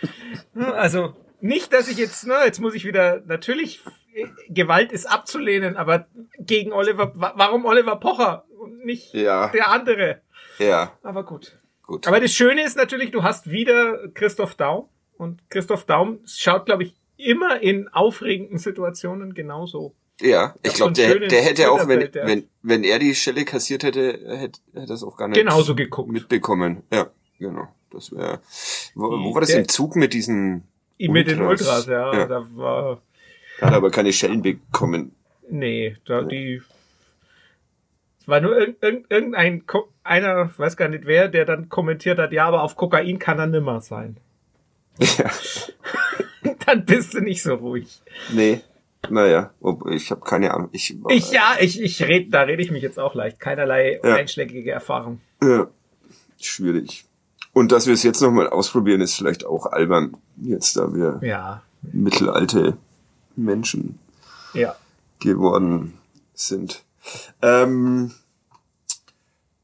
[0.54, 3.80] also, nicht, dass ich jetzt, ne, jetzt muss ich wieder, natürlich,
[4.49, 6.07] Gewalt ist abzulehnen, aber
[6.39, 9.49] gegen Oliver, warum Oliver Pocher und nicht ja.
[9.49, 10.21] der andere?
[10.59, 10.93] Ja.
[11.03, 11.59] Aber gut.
[11.83, 12.07] Gut.
[12.07, 16.85] Aber das Schöne ist natürlich, du hast wieder Christoph Daum und Christoph Daum schaut, glaube
[16.85, 19.95] ich, immer in aufregenden Situationen genauso.
[20.21, 24.19] Ja, ich glaube, der, der hätte auch, wenn, wenn, wenn er die Stelle kassiert hätte,
[24.25, 26.11] hätte, hätte das auch gar nicht genauso geguckt.
[26.11, 26.83] mitbekommen.
[26.91, 27.69] Ja, genau.
[27.91, 28.41] Das wäre.
[28.95, 30.64] Wo, wo war das der, im Zug mit diesen
[30.99, 32.14] mit den Ultras, ja.
[32.14, 32.27] ja.
[32.27, 33.03] Da war.
[33.61, 35.14] Hat aber keine Schellen bekommen.
[35.48, 36.62] Nee, da die.
[38.20, 39.62] Es war nur irg irgendein
[40.02, 43.46] einer, weiß gar nicht wer, der dann kommentiert hat, ja, aber auf Kokain kann er
[43.46, 44.16] nimmer sein.
[44.98, 45.30] Ja.
[46.66, 48.00] dann bist du nicht so ruhig.
[48.32, 48.61] Nee.
[49.09, 49.52] Naja,
[49.90, 50.68] ich habe keine Ahnung.
[50.72, 53.38] Ich, ich ja, ich, ich red, da rede ich mich jetzt auch leicht.
[53.38, 54.16] Keinerlei ja.
[54.16, 55.20] einschlägige Erfahrung.
[55.42, 55.68] Ja,
[56.40, 57.04] schwierig.
[57.52, 60.16] Und dass wir es jetzt nochmal ausprobieren, ist vielleicht auch albern.
[60.42, 61.62] Jetzt, da wir ja.
[61.82, 62.76] mittelalte
[63.37, 63.99] Menschen
[64.55, 64.76] ja.
[65.20, 65.99] geworden
[66.34, 66.84] sind.
[67.43, 68.12] Ähm,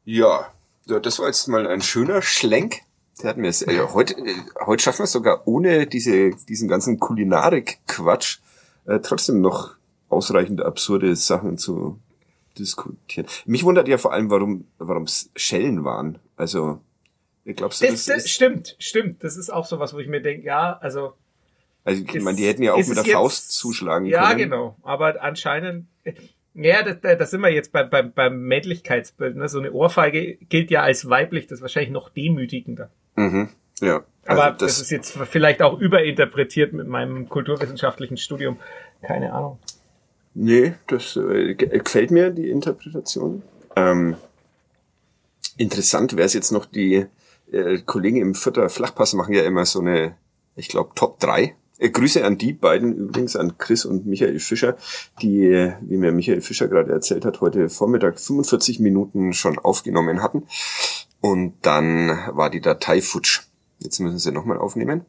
[0.04, 0.52] ja,
[0.86, 2.80] das war jetzt mal ein schöner Schlenk.
[3.22, 4.34] Der hat mir es, äh, heute, äh,
[4.66, 8.38] heute schaffen wir es sogar ohne diese, diesen ganzen Kulinarik-Quatsch
[8.86, 9.76] äh, trotzdem noch
[10.08, 11.98] ausreichend absurde Sachen zu
[12.58, 13.26] diskutieren.
[13.46, 16.18] Mich wundert ja vor allem, warum, warum es Schellen waren.
[16.36, 16.80] Also,
[17.44, 19.24] Glaubst du, das, das, das stimmt, stimmt.
[19.24, 21.14] Das ist auch so was, wo ich mir denke, ja, also.
[21.84, 24.38] Also ich meine, die hätten ja auch mit der jetzt, Faust zuschlagen ja, können.
[24.38, 24.76] Ja, genau.
[24.82, 25.86] Aber anscheinend,
[26.54, 29.36] ja, das, das sind wir jetzt beim, beim, beim Männlichkeitsbild.
[29.36, 29.48] Ne?
[29.48, 32.90] So eine Ohrfeige gilt ja als weiblich, das ist wahrscheinlich noch demütigender.
[33.16, 33.48] Mhm.
[33.80, 34.04] Ja.
[34.24, 38.58] Also Aber das, das ist jetzt vielleicht auch überinterpretiert mit meinem kulturwissenschaftlichen Studium.
[39.02, 39.58] Keine Ahnung.
[40.34, 43.42] Nee, das äh, gefällt mir, die Interpretation.
[43.74, 44.16] Ähm,
[45.56, 47.06] interessant wäre es jetzt noch die
[47.50, 50.16] äh, Kollegen im Vierter Flachpass machen ja immer so eine,
[50.54, 51.54] ich glaube, Top 3.
[51.82, 54.76] Äh, Grüße an die beiden übrigens, an Chris und Michael Fischer,
[55.20, 60.22] die, äh, wie mir Michael Fischer gerade erzählt hat, heute Vormittag 45 Minuten schon aufgenommen
[60.22, 60.46] hatten.
[61.20, 63.42] Und dann war die Datei futsch.
[63.80, 65.06] Jetzt müssen sie nochmal aufnehmen.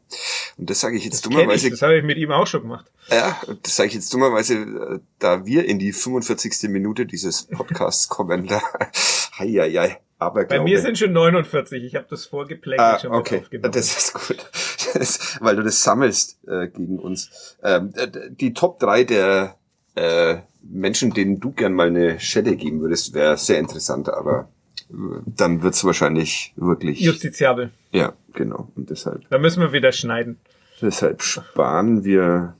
[0.58, 1.68] Und das sage ich jetzt das dummerweise.
[1.68, 2.90] Ich, das habe ich mit ihm auch schon gemacht.
[3.08, 6.70] Ja, das sage ich jetzt dummerweise, äh, da wir in die 45.
[6.70, 8.48] Minute dieses Podcasts kommen.
[8.48, 8.60] Da,
[9.38, 10.00] hei, hei, hei.
[10.24, 11.82] Aber Bei mir sind schon 49.
[11.84, 13.38] Ich habe das vorgeplänkelt ah, schon okay.
[13.38, 13.72] aufgenommen.
[13.72, 14.38] Das ist gut.
[14.94, 17.56] Das, weil du das sammelst äh, gegen uns.
[17.64, 17.92] Ähm,
[18.30, 19.56] die Top 3 der
[19.96, 24.48] äh, Menschen, denen du gern mal eine Schelle geben würdest, wäre sehr interessant, aber
[24.90, 24.94] äh,
[25.26, 27.00] dann wird's wahrscheinlich wirklich.
[27.00, 27.70] Justiziabel.
[27.90, 28.70] Ja, genau.
[28.76, 29.28] Und deshalb.
[29.30, 30.38] Da müssen wir wieder schneiden.
[30.80, 32.54] Deshalb sparen wir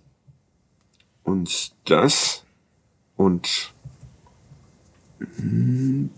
[1.22, 2.44] uns das
[3.16, 3.73] und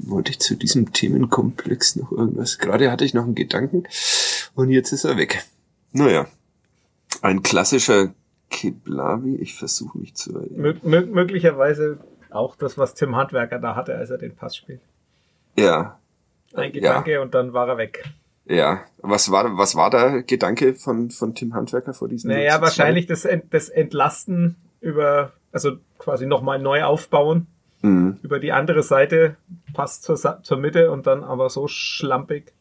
[0.09, 2.59] wollte ich zu diesem Themenkomplex noch irgendwas?
[2.59, 3.85] Gerade hatte ich noch einen Gedanken
[4.55, 5.45] und jetzt ist er weg.
[5.93, 6.27] Naja,
[7.23, 8.13] ein klassischer
[8.51, 10.81] Kiblavi, ich versuche mich zu erinnern.
[10.83, 11.99] Mö möglicherweise
[12.31, 14.81] auch das, was Tim Handwerker da hatte, als er den Pass spielt.
[15.57, 15.99] Ja.
[16.55, 17.23] Ein Gedanke ja.
[17.23, 18.05] und dann war er weg.
[18.45, 23.07] Ja, was war, was war der Gedanke von, von Tim Handwerker vor diesem Naja, wahrscheinlich
[23.07, 27.49] das, Ent, das Entlasten über, also quasi nochmal neu aufbauen.
[27.87, 28.19] Mhm.
[28.23, 29.37] Über die andere Seite,
[29.73, 32.53] passt zur, zur Mitte und dann aber so schlampig.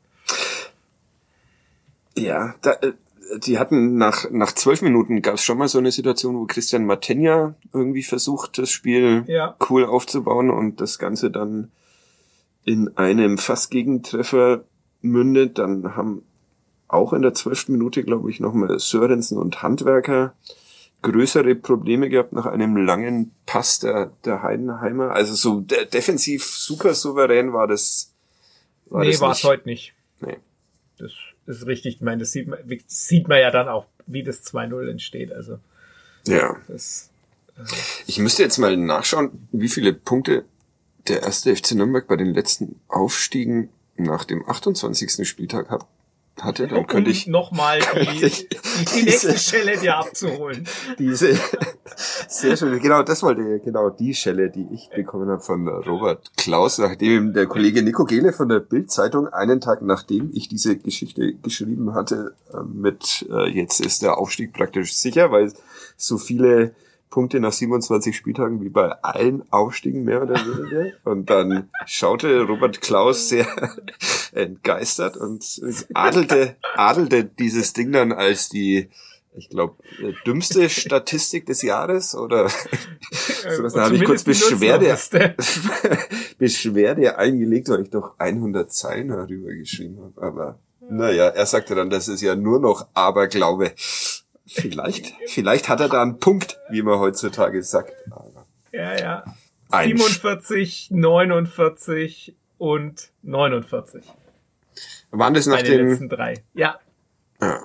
[2.18, 2.94] Ja, da, äh,
[3.40, 6.86] die hatten nach, nach zwölf Minuten gab es schon mal so eine Situation, wo Christian
[6.86, 9.56] Matenja irgendwie versucht, das Spiel ja.
[9.70, 11.72] cool aufzubauen und das Ganze dann
[12.64, 14.64] in einem Fast-Gegentreffer
[15.02, 15.58] mündet.
[15.58, 16.24] Dann haben
[16.88, 20.34] auch in der zwölften Minute, glaube ich, nochmal Sörensen und Handwerker
[21.06, 25.12] größere Probleme gehabt nach einem langen Pass der, der Heidenheimer.
[25.12, 28.14] Also so de defensiv super souverän war das.
[28.88, 29.94] War nee, war es heute nicht.
[30.20, 30.38] Nee.
[30.98, 31.12] Das
[31.46, 31.96] ist richtig.
[31.96, 35.32] Ich meine, das sieht man, sieht man ja dann auch, wie das 2-0 entsteht.
[35.32, 35.60] Also.
[36.28, 36.58] Ja.
[36.68, 37.12] Das,
[37.56, 37.76] also.
[38.08, 40.46] Ich müsste jetzt mal nachschauen, wie viele Punkte
[41.08, 45.28] der erste FC Nürnberg bei den letzten Aufstiegen nach dem 28.
[45.28, 45.86] Spieltag hat
[46.42, 50.68] hatte, dann könnte ich nochmal die, die, die nächste Schelle dir abzuholen.
[51.00, 51.38] Diese
[52.28, 56.78] sehr schön, genau, das wollte genau die Schelle, die ich bekommen habe von Robert Klaus,
[56.78, 61.94] nachdem der Kollege Nico Gehle von der Bild-Zeitung einen Tag nachdem ich diese Geschichte geschrieben
[61.94, 65.54] hatte, äh, mit äh, jetzt ist der Aufstieg praktisch sicher, weil
[65.96, 66.76] so viele
[67.10, 70.92] Punkte nach 27 Spieltagen wie bei allen Aufstiegen mehr oder weniger.
[71.04, 73.48] Und dann schaute Robert Klaus sehr
[74.34, 75.62] entgeistert und
[75.94, 78.90] adelte, adelte dieses Ding dann als die,
[79.34, 79.76] ich glaube,
[80.26, 82.50] dümmste Statistik des Jahres oder
[83.56, 83.74] sowas.
[83.74, 84.86] Da habe ich kurz Beschwerde,
[86.38, 90.22] Beschwerde eingelegt, weil ich doch 100 Zeilen darüber geschrieben habe.
[90.22, 93.74] Aber naja, er sagte dann, das ist ja nur noch Aberglaube.
[94.48, 97.94] Vielleicht, vielleicht hat er da einen Punkt, wie man heutzutage sagt.
[98.72, 99.24] ja, ja.
[99.72, 104.04] 47, 49 und 49.
[105.12, 106.44] Waren das nach den, den letzten drei?
[106.54, 106.80] Ja.
[107.42, 107.64] ja.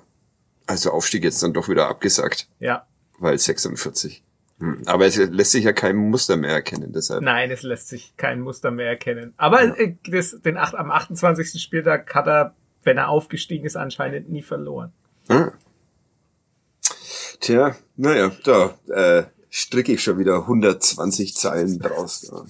[0.67, 2.49] Also Aufstieg jetzt dann doch wieder abgesagt.
[2.59, 2.87] Ja.
[3.19, 4.23] Weil 46.
[4.61, 4.83] Hm.
[4.87, 7.23] Aber es lässt sich ja kein Muster mehr erkennen, deshalb.
[7.23, 9.35] Nein, es lässt sich kein Muster mehr erkennen.
[9.37, 9.75] Aber ja.
[9.75, 11.61] Äh, das, den acht, am 28.
[11.61, 12.55] Spieltag hat er,
[12.85, 14.93] wenn er aufgestiegen ist, anscheinend nie verloren.
[15.29, 15.53] Ah.
[17.51, 22.31] Tja, naja, da äh, stricke ich schon wieder 120 Zeilen draus.
[22.31, 22.45] Ja.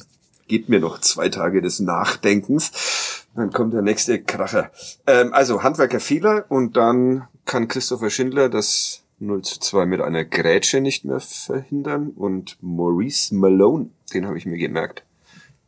[0.47, 3.25] Gebt mir noch zwei Tage des Nachdenkens.
[3.35, 4.71] Dann kommt der nächste Kracher.
[5.07, 10.27] Ähm, also Handwerker Fehler und dann kann Christopher Schindler das 0 zu 2 mit einer
[10.27, 15.05] Grätsche nicht mehr verhindern und Maurice Malone, den habe ich mir gemerkt,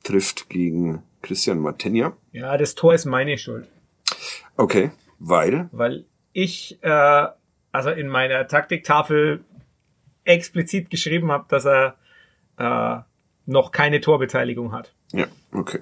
[0.03, 2.15] trifft gegen Christian Martenja.
[2.33, 3.67] Ja, das Tor ist meine Schuld.
[4.59, 5.71] Okay, weil?
[5.73, 6.05] Weil
[6.35, 7.29] ich äh,
[7.73, 9.45] also in meiner Taktiktafel
[10.25, 11.97] explizit geschrieben habe, dass er
[12.59, 13.01] äh,
[13.47, 14.95] noch keine Torbeteiligung hat.
[15.13, 15.81] Ja, okay.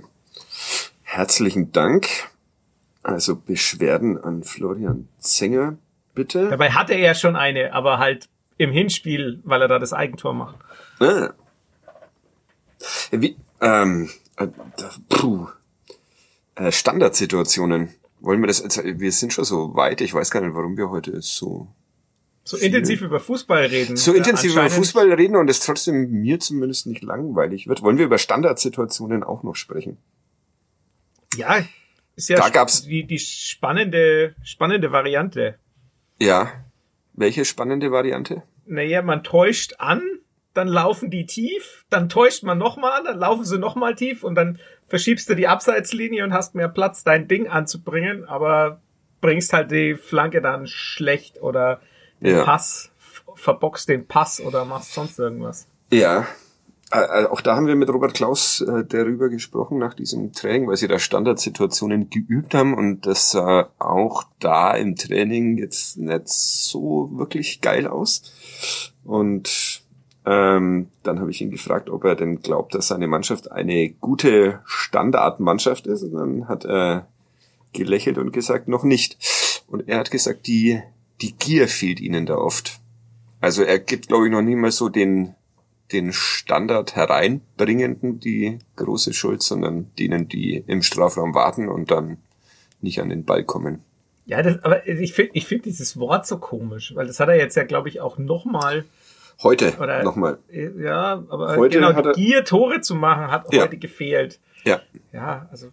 [1.02, 2.08] Herzlichen Dank.
[3.02, 5.78] Also Beschwerden an Florian Zenger,
[6.14, 6.48] bitte.
[6.48, 8.28] Dabei hatte er ja schon eine, aber halt
[8.58, 10.56] im Hinspiel, weil er da das Eigentor macht.
[11.00, 11.30] Ah.
[13.10, 14.48] Wie, ähm, äh,
[15.08, 15.48] puh.
[16.54, 17.94] Äh, Standardsituationen.
[18.20, 21.22] Wollen wir das, wir sind schon so weit, ich weiß gar nicht, warum wir heute
[21.22, 21.68] so
[22.50, 23.96] so intensiv über Fußball reden.
[23.96, 27.82] So intensiv über Fußball reden und es trotzdem mir zumindest nicht langweilig wird.
[27.82, 29.98] Wollen wir über Standardsituationen auch noch sprechen?
[31.36, 31.62] Ja,
[32.16, 35.60] ist ja da gab's die, die spannende, spannende Variante.
[36.18, 36.52] Ja.
[37.12, 38.42] Welche spannende Variante?
[38.66, 40.02] Naja, man täuscht an,
[40.52, 44.58] dann laufen die tief, dann täuscht man nochmal, dann laufen sie nochmal tief und dann
[44.88, 48.80] verschiebst du die Abseitslinie und hast mehr Platz, dein Ding anzubringen, aber
[49.20, 51.80] bringst halt die Flanke dann schlecht oder
[52.20, 52.44] ja.
[52.44, 52.90] Pass,
[53.34, 55.66] verboxt den Pass oder machst sonst irgendwas.
[55.92, 56.26] Ja,
[56.92, 60.88] auch da haben wir mit Robert Klaus äh, darüber gesprochen nach diesem Training, weil sie
[60.88, 67.60] da Standardsituationen geübt haben und das sah auch da im Training jetzt nicht so wirklich
[67.60, 68.92] geil aus.
[69.04, 69.82] Und
[70.26, 74.60] ähm, dann habe ich ihn gefragt, ob er denn glaubt, dass seine Mannschaft eine gute
[74.64, 76.02] Standardmannschaft ist.
[76.02, 77.06] Und dann hat er
[77.72, 79.16] gelächelt und gesagt, noch nicht.
[79.68, 80.82] Und er hat gesagt, die
[81.22, 82.80] die Gier fehlt ihnen da oft.
[83.40, 85.34] Also er gibt, glaube ich, noch nie mal so den,
[85.92, 92.18] den Standard hereinbringenden die große Schuld, sondern denen, die im Strafraum warten und dann
[92.80, 93.82] nicht an den Ball kommen.
[94.26, 97.36] Ja, das, aber ich finde ich finde dieses Wort so komisch, weil das hat er
[97.36, 98.84] jetzt ja, glaube ich, auch nochmal
[99.42, 99.72] Heute
[100.04, 100.38] nochmal.
[100.50, 103.62] Ja, aber heute genau, hat er, Gier Tore zu machen hat ja.
[103.62, 104.38] heute gefehlt.
[104.64, 104.80] Ja.
[105.12, 105.68] Ja, also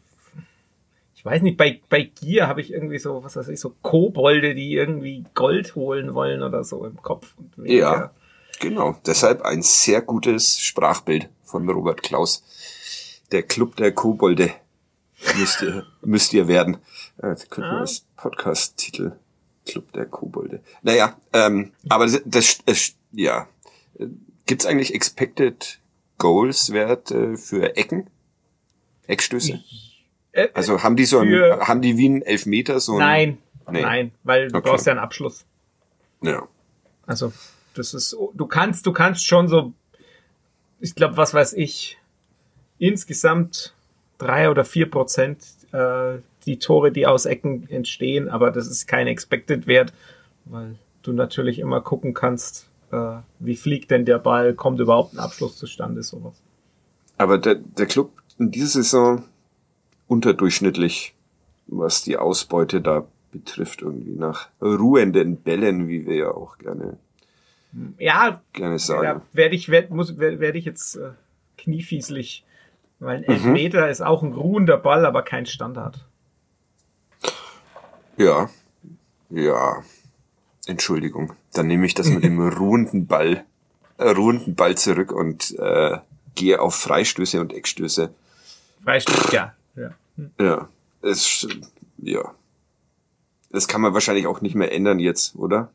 [1.17, 4.53] ich weiß nicht, bei, bei Gier habe ich irgendwie so, was weiß ich, so Kobolde,
[4.53, 7.33] die irgendwie Gold holen wollen oder so im Kopf.
[7.63, 8.11] ja,
[8.59, 8.95] genau.
[9.03, 12.43] Deshalb ein sehr gutes Sprachbild von Robert Klaus.
[13.31, 14.51] Der Club der Kobolde
[15.35, 16.77] müsst ihr, müsst ihr werden.
[17.17, 17.79] Äh, könnten wir ah.
[17.79, 19.13] das Podcast-Titel
[19.65, 20.61] Club der Kobolde.
[20.83, 23.47] Naja, ähm, aber das, das, das ja.
[24.45, 25.79] Gibt's eigentlich Expected
[26.19, 28.07] Goals Werte für Ecken?
[29.07, 29.63] Eckstöße?
[30.37, 33.37] Äh, also haben die so ein, haben die wie ein Elfmeter so ein, Nein,
[33.71, 33.81] nee.
[33.81, 34.69] nein, weil du okay.
[34.69, 35.45] brauchst ja einen Abschluss.
[36.21, 36.47] Ja.
[37.07, 37.33] Also,
[37.73, 39.73] das ist, du kannst, du kannst schon so,
[40.79, 41.97] ich glaube, was weiß ich,
[42.77, 43.73] insgesamt
[44.19, 49.07] drei oder vier Prozent äh, die Tore, die aus Ecken entstehen, aber das ist kein
[49.07, 49.91] Expected Wert,
[50.45, 55.19] weil du natürlich immer gucken kannst, äh, wie fliegt denn der Ball, kommt überhaupt ein
[55.19, 56.35] Abschluss zustande, sowas.
[57.17, 59.23] Aber der, der Club in dieser Saison
[60.07, 61.13] unterdurchschnittlich,
[61.67, 66.97] was die Ausbeute da betrifft, irgendwie nach ruhenden Bällen, wie wir ja auch gerne
[67.97, 69.03] ja gerne sagen.
[69.03, 71.11] Ja, werde ich werd, muss werde ich jetzt äh,
[71.57, 72.45] kniefieslich,
[72.99, 73.29] weil ein mhm.
[73.29, 73.91] Elfmeter mhm.
[73.91, 76.05] ist auch ein ruhender Ball, aber kein Standard.
[78.17, 78.49] Ja,
[79.29, 79.83] ja.
[80.65, 81.33] Entschuldigung.
[81.53, 83.45] Dann nehme ich das mit dem ruhenden Ball,
[83.97, 85.97] äh, ruhenden Ball zurück und äh,
[86.35, 88.13] gehe auf Freistöße und Eckstöße.
[88.83, 89.53] Freistöße, ja.
[90.39, 90.69] Ja.
[91.01, 91.47] Es,
[91.97, 92.33] ja.
[93.51, 95.71] Das kann man wahrscheinlich auch nicht mehr ändern jetzt, oder?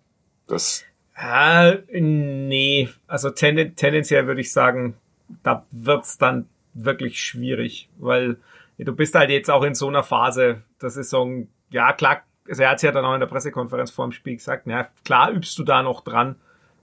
[0.46, 0.84] Das.
[1.14, 2.88] Ah, nee.
[3.06, 4.94] Also tenden, tendenziell würde ich sagen,
[5.42, 8.36] da wird's dann wirklich schwierig, weil
[8.78, 12.70] du bist halt jetzt auch in so einer Phase der Saison, ja klar, also er
[12.70, 15.64] hat ja dann auch in der Pressekonferenz vor dem Spiel gesagt, na klar übst du
[15.64, 16.36] da noch dran,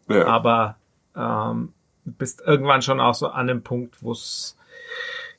[0.08, 0.26] ja.
[0.26, 0.78] aber
[1.16, 1.74] ähm,
[2.06, 4.58] bist irgendwann schon auch so an dem Punkt, wo es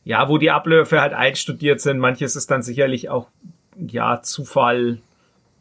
[0.04, 1.98] ja, wo die Abläufe halt einstudiert sind.
[1.98, 3.28] Manches ist dann sicherlich auch
[3.76, 4.98] ja Zufall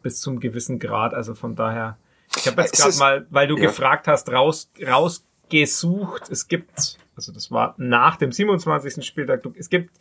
[0.01, 1.13] bis zum gewissen Grad.
[1.13, 1.97] Also von daher,
[2.35, 3.63] ich habe jetzt gerade mal, weil du ja.
[3.63, 6.29] gefragt hast, raus rausgesucht.
[6.29, 9.05] Es gibt, also das war nach dem 27.
[9.05, 9.91] Spieltag, es gibt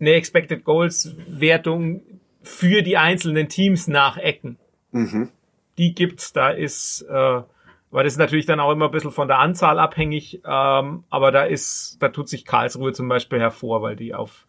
[0.00, 2.02] eine Expected Goals Wertung
[2.42, 4.58] für die einzelnen Teams nach Ecken.
[4.92, 5.28] Mhm.
[5.76, 7.42] Die gibt's, da ist, äh,
[7.90, 11.32] weil das ist natürlich dann auch immer ein bisschen von der Anzahl abhängig, ähm, aber
[11.32, 14.46] da ist, da tut sich Karlsruhe zum Beispiel hervor, weil die auf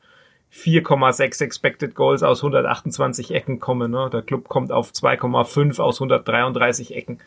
[0.53, 3.91] 4,6 Expected Goals aus 128 Ecken kommen.
[3.91, 4.09] Ne?
[4.11, 7.19] Der Club kommt auf 2,5 aus 133 Ecken.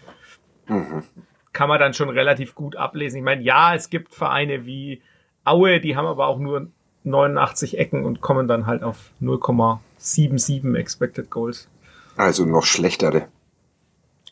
[0.67, 1.05] Mhm.
[1.53, 3.19] Kann man dann schon relativ gut ablesen.
[3.19, 5.03] Ich meine, ja, es gibt Vereine wie
[5.45, 6.69] Aue, die haben aber auch nur
[7.05, 11.69] 89 Ecken und kommen dann halt auf 0,77 Expected Goals.
[12.17, 13.29] Also noch schlechtere.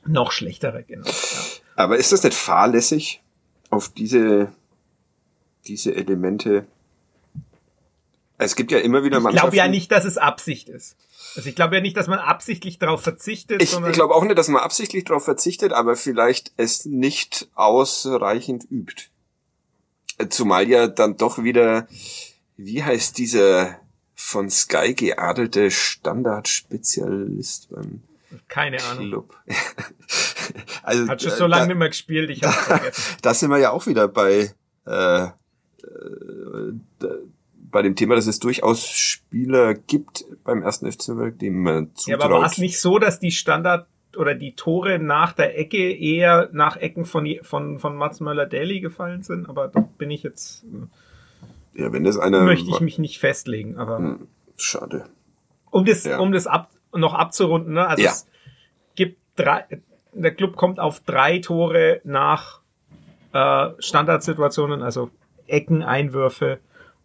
[0.07, 1.09] Noch schlechtere, genau.
[1.81, 3.23] Aber ist das nicht fahrlässig,
[3.71, 4.53] auf diese,
[5.67, 6.67] diese Elemente?
[8.39, 9.49] Es gibt ja immer wieder Mannschaften.
[9.49, 10.97] Ich glaube ja nicht, dass es Absicht ist.
[11.37, 13.63] Also ich glaube ja nicht, dass man absichtlich darauf verzichtet.
[13.63, 18.67] Ich, ich glaube auch nicht, dass man absichtlich darauf verzichtet, aber vielleicht es nicht ausreichend
[18.71, 19.05] übt.
[20.29, 21.89] Zumal ja dann doch wieder
[22.57, 23.79] wie heißt dieser
[24.15, 28.03] von Sky geadelte Standardspezialist beim
[28.49, 29.09] keine Ahnung.
[29.09, 29.37] Club.
[30.83, 33.17] also, Hat schon so lange nicht mehr gespielt, ich hab's vergessen.
[33.23, 34.53] da sind wir ja auch wieder bei,
[34.87, 35.31] äh, äh,
[37.71, 42.21] bei dem Thema, dass es durchaus Spieler gibt beim ersten FC Nürnberg, dem man zutraut.
[42.21, 45.93] Ja, aber war es nicht so, dass die Standard oder die Tore nach der Ecke
[45.93, 49.49] eher nach Ecken von, von, von Mats Möller-Daly gefallen sind?
[49.49, 50.65] Aber da bin ich jetzt...
[50.65, 50.87] Äh,
[51.75, 52.43] ja, wenn das einer.
[52.43, 53.99] Möchte ich mich nicht festlegen, aber.
[53.99, 55.05] Hm, schade.
[55.71, 56.19] Um das, ja.
[56.19, 57.87] um das ab, noch abzurunden, ne?
[57.87, 58.11] Also ja.
[58.11, 58.27] es
[58.95, 59.65] gibt drei,
[60.13, 62.61] der Club kommt auf drei Tore nach
[63.33, 65.11] äh, Standardsituationen, also
[65.47, 66.59] Ecken, Einwürfe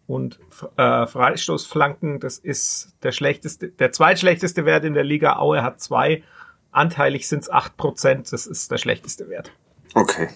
[0.06, 0.38] und
[0.76, 2.20] äh, Freistoßflanken.
[2.20, 5.36] Das ist der schlechteste, der zweitschlechteste Wert in der Liga.
[5.36, 6.22] Aue hat zwei.
[6.70, 8.32] Anteilig sind es acht Prozent.
[8.32, 9.50] Das ist der schlechteste Wert.
[9.94, 10.28] Okay.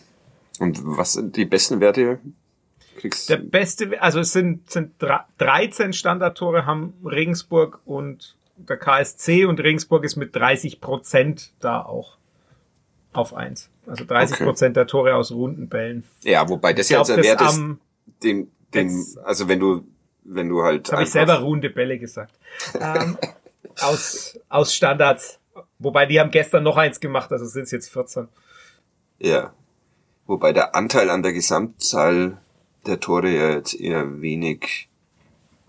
[0.58, 2.18] Und was sind die besten Werte
[3.00, 3.28] kriegst.
[3.28, 4.92] Der beste, also es sind, sind
[5.38, 8.36] 13 Standardtore haben Regensburg und
[8.68, 12.18] der KSC und Regensburg ist mit 30 Prozent da auch
[13.12, 13.70] auf eins.
[13.86, 14.80] Also 30 Prozent okay.
[14.80, 16.04] der Tore aus runden Bällen.
[16.22, 17.60] Ja, wobei das jetzt der Wert ist,
[18.22, 19.84] den, den, also wenn du,
[20.24, 20.92] wenn du halt.
[20.92, 22.38] Habe ich selber runde Bälle gesagt.
[22.78, 23.18] ähm,
[23.80, 25.38] aus, aus Standards.
[25.78, 28.28] Wobei die haben gestern noch eins gemacht, also sind es jetzt 14.
[29.18, 29.52] Ja.
[30.26, 32.38] Wobei der Anteil an der Gesamtzahl
[32.86, 34.89] der Tore ja jetzt eher wenig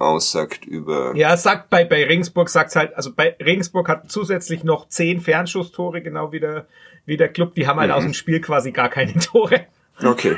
[0.02, 1.16] aussagt über.
[1.16, 5.22] Ja, es sagt bei, bei Regensburg sagt's halt, also bei Regensburg hat zusätzlich noch zehn
[5.22, 6.66] Fernschusstore, genau wie der,
[7.06, 7.95] wie der Club, die haben halt mhm.
[7.95, 9.66] aus dem Spiel quasi gar keine Tore.
[10.04, 10.38] Okay.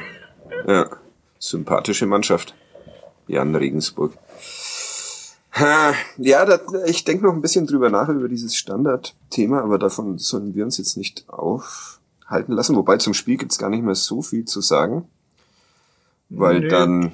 [0.67, 0.89] Ja.
[1.39, 2.55] Sympathische Mannschaft.
[3.27, 4.13] Jan Regensburg.
[6.17, 10.55] Ja, das, ich denke noch ein bisschen drüber nach über dieses Standardthema, aber davon sollen
[10.55, 12.75] wir uns jetzt nicht aufhalten lassen.
[12.75, 15.07] Wobei zum Spiel gibt's gar nicht mehr so viel zu sagen,
[16.29, 16.67] weil nee.
[16.69, 17.11] dann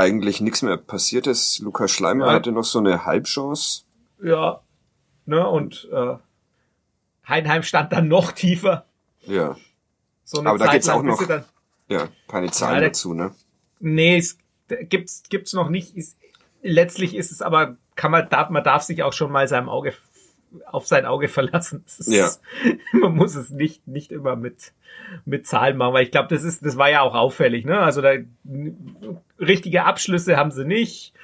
[0.00, 1.58] eigentlich nichts mehr passiert ist.
[1.60, 2.32] Lukas Schleimer ja.
[2.32, 3.82] hatte noch so eine Halbchance.
[4.22, 4.60] Ja,
[5.26, 6.16] ne, und äh,
[7.28, 8.86] Heinheim stand dann noch tiefer.
[9.26, 9.56] Ja.
[10.24, 11.44] So eine Aber Zeit da gibt's auch noch dann,
[11.88, 13.34] ja, keine Zahlen ja, dazu, ne?
[13.78, 14.38] Nee, es
[14.88, 15.96] gibt's gibt's noch nicht.
[15.96, 16.16] Ist,
[16.62, 19.92] letztlich ist es aber kann man darf man darf sich auch schon mal seinem Auge
[20.66, 21.84] auf sein Auge verlassen.
[21.86, 22.28] Ist, ja.
[22.92, 24.72] Man muss es nicht nicht immer mit
[25.24, 27.78] mit Zahlen machen, weil ich glaube, das ist das war ja auch auffällig, ne?
[27.78, 28.14] Also da
[29.38, 31.14] richtige Abschlüsse haben sie nicht.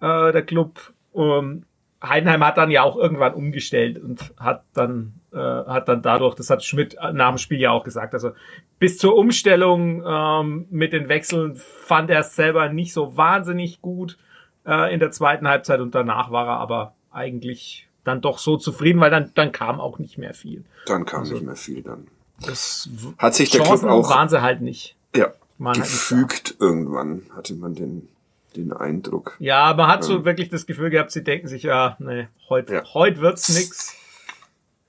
[0.00, 1.64] Äh, der Club ähm,
[2.02, 6.50] Heidenheim hat dann ja auch irgendwann umgestellt und hat dann äh, hat dann dadurch, das
[6.50, 8.32] hat Schmidt nach dem Spiel ja auch gesagt, also
[8.78, 14.18] bis zur Umstellung ähm, mit den Wechseln fand er es selber nicht so wahnsinnig gut
[14.66, 19.00] äh, in der zweiten Halbzeit und danach war er aber eigentlich dann doch so zufrieden,
[19.00, 20.64] weil dann dann kam auch nicht mehr viel.
[20.86, 22.06] Dann kam also, nicht mehr viel dann.
[22.40, 22.88] Das
[23.18, 24.96] hat sich der Chancen Club auch waren sie halt nicht.
[25.14, 25.32] Ja.
[25.62, 28.08] Halt gefügt halt irgendwann hatte man den
[28.56, 29.36] den Eindruck.
[29.38, 32.74] Ja, man hat so ähm, wirklich das Gefühl gehabt, sie denken sich, ja, nee, heute
[32.74, 32.94] ja.
[32.94, 33.94] heut wird's nix.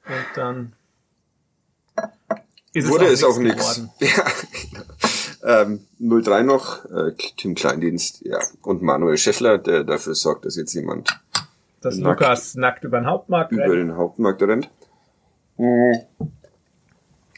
[0.05, 0.73] Und dann
[2.73, 3.81] ist wurde es auch, nix.
[5.43, 5.61] Ja.
[5.63, 10.73] ähm, 03 noch, äh, Tim Kleindienst, ja, und Manuel Scheffler, der dafür sorgt, dass jetzt
[10.73, 11.19] jemand
[11.81, 13.75] dass nackt, Lukas nackt über den Hauptmarkt über rennt.
[13.75, 14.69] den Hauptmarkt rennt.
[15.57, 15.93] Hm.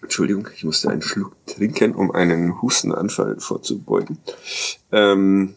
[0.02, 4.18] Entschuldigung, ich musste einen Schluck trinken, um einen Hustenanfall vorzubeugen.
[4.92, 5.56] Ähm,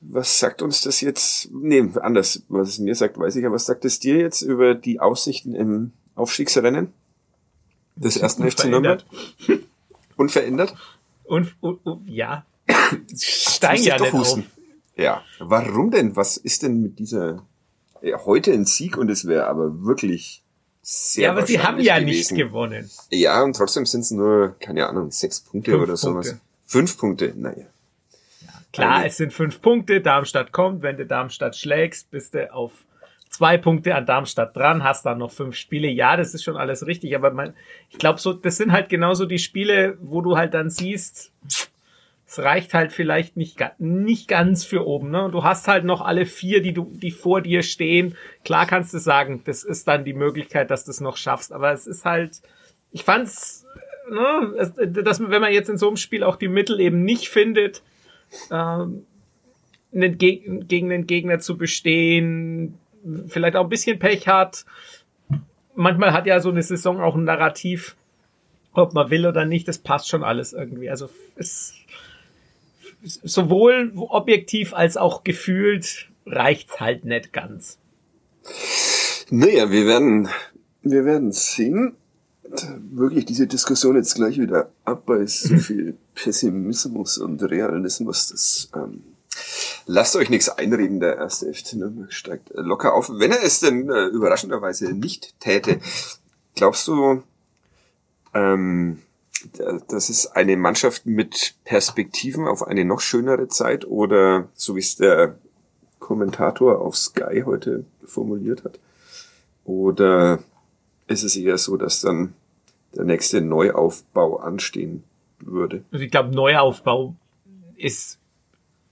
[0.00, 1.50] was sagt uns das jetzt?
[1.52, 2.42] Nee, anders.
[2.48, 3.44] Was es mir sagt, weiß ich.
[3.44, 6.92] Aber was sagt es dir jetzt über die Aussichten im Aufstiegsrennen
[7.96, 9.02] des ersten FC Nürnberg?
[10.16, 10.74] Unverändert?
[11.24, 12.44] Und, und, und ja.
[13.14, 14.40] Steigen ja nicht husten.
[14.40, 14.59] Auf.
[15.00, 15.22] Ja.
[15.38, 16.16] Warum denn?
[16.16, 17.46] Was ist denn mit dieser
[18.02, 20.42] ja, heute ein Sieg und es wäre aber wirklich
[20.82, 22.34] sehr Ja, aber sie haben ja gewesen.
[22.34, 22.90] nicht gewonnen.
[23.10, 26.28] Ja, und trotzdem sind es nur, keine Ahnung, sechs Punkte Fünf oder sowas.
[26.28, 26.44] Punkte.
[26.64, 27.66] Fünf Punkte, naja.
[28.72, 30.00] Klar, es sind fünf Punkte.
[30.00, 30.82] Darmstadt kommt.
[30.82, 32.72] Wenn du Darmstadt schlägst, bist du auf
[33.28, 35.88] zwei Punkte an Darmstadt dran, hast dann noch fünf Spiele.
[35.88, 37.14] Ja, das ist schon alles richtig.
[37.16, 37.54] Aber man,
[37.88, 41.32] ich glaube, so, das sind halt genauso die Spiele, wo du halt dann siehst,
[42.30, 45.10] es reicht halt vielleicht nicht, nicht ganz für oben.
[45.10, 45.24] Ne?
[45.24, 48.16] Und du hast halt noch alle vier, die du, die vor dir stehen.
[48.44, 51.52] Klar kannst du sagen, das ist dann die Möglichkeit, dass du es noch schaffst.
[51.52, 52.40] Aber es ist halt,
[52.92, 53.66] ich fand's,
[54.08, 54.70] ne,
[55.02, 57.82] dass wenn man jetzt in so einem Spiel auch die Mittel eben nicht findet,
[58.52, 59.04] ähm,
[59.90, 62.78] gegen den Gegner zu bestehen,
[63.26, 64.66] vielleicht auch ein bisschen Pech hat.
[65.74, 67.96] Manchmal hat ja so eine Saison auch ein Narrativ,
[68.72, 70.90] ob man will oder nicht, das passt schon alles irgendwie.
[70.90, 71.74] Also es
[73.02, 77.78] sowohl objektiv als auch gefühlt reicht's halt nicht ganz.
[79.30, 80.28] Naja, wir werden,
[80.82, 81.96] wir werden sehen
[82.90, 88.28] wirklich diese Diskussion jetzt gleich wieder ab bei so viel Pessimismus und Realismus.
[88.28, 89.04] Das ähm,
[89.86, 93.10] lasst euch nichts einreden, der erste FC Nürnberg steigt locker auf.
[93.12, 95.80] Wenn er es denn äh, überraschenderweise nicht täte,
[96.56, 97.22] glaubst du,
[98.34, 98.98] ähm,
[99.88, 104.96] das ist eine Mannschaft mit Perspektiven auf eine noch schönere Zeit oder so wie es
[104.96, 105.38] der
[105.98, 108.78] Kommentator auf Sky heute formuliert hat?
[109.64, 110.40] Oder
[111.06, 112.34] ist es eher so, dass dann
[112.94, 115.04] der nächste Neuaufbau anstehen
[115.38, 115.84] würde.
[115.92, 117.14] Also ich glaube, Neuaufbau
[117.76, 118.18] ist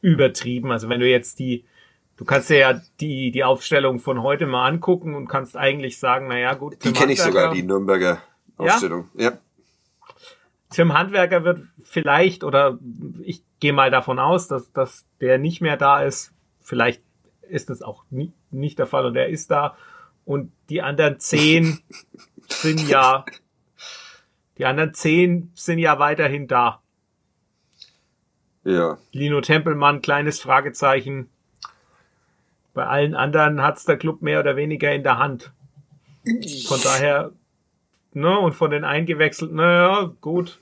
[0.00, 0.70] übertrieben.
[0.70, 1.64] Also wenn du jetzt die,
[2.16, 6.28] du kannst dir ja die, die Aufstellung von heute mal angucken und kannst eigentlich sagen,
[6.28, 6.82] naja, gut.
[6.84, 8.22] Die kenne ich sogar, die Nürnberger
[8.56, 9.08] Aufstellung.
[9.14, 9.30] Ja?
[9.30, 9.38] ja.
[10.70, 12.78] Tim Handwerker wird vielleicht, oder
[13.22, 16.32] ich gehe mal davon aus, dass, dass der nicht mehr da ist.
[16.60, 17.02] Vielleicht
[17.48, 19.76] ist das auch nie, nicht der Fall und er ist da.
[20.24, 21.80] Und die anderen zehn
[22.48, 23.24] sind ja
[24.58, 26.82] die anderen zehn sind ja weiterhin da.
[28.64, 28.98] Ja.
[29.12, 31.30] Lino Tempelmann, kleines Fragezeichen.
[32.74, 35.52] Bei allen anderen hat's der Club mehr oder weniger in der Hand.
[36.66, 37.32] Von daher,
[38.20, 40.58] ne, und von den Eingewechselten, naja, gut.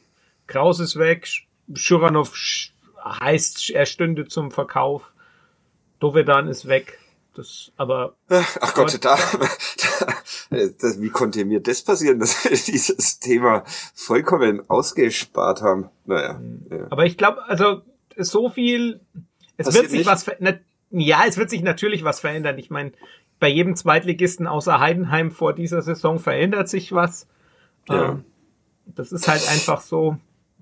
[0.46, 1.28] Kraus ist weg.
[1.74, 2.32] Schuranov
[3.04, 5.12] heißt, er stünde zum Verkauf.
[5.98, 6.98] Dovedan ist weg.
[7.34, 8.14] Das, aber.
[8.28, 14.62] Ach Gott, da, da, das, wie konnte mir das passieren, dass wir dieses Thema vollkommen
[14.70, 15.90] ausgespart haben?
[16.06, 16.40] Naja.
[16.70, 16.86] Ja.
[16.90, 17.82] Aber ich glaube, also
[18.16, 19.00] so viel,
[19.56, 20.08] es Passiert wird sich nicht?
[20.08, 20.60] was verändern.
[20.90, 22.58] Ja, es wird sich natürlich was verändern.
[22.58, 22.92] Ich meine,
[23.38, 27.26] bei jedem Zweitligisten außer Heidenheim vor dieser Saison verändert sich was.
[27.88, 28.10] Ja.
[28.10, 28.24] Ähm,
[28.86, 30.16] das ist halt einfach so.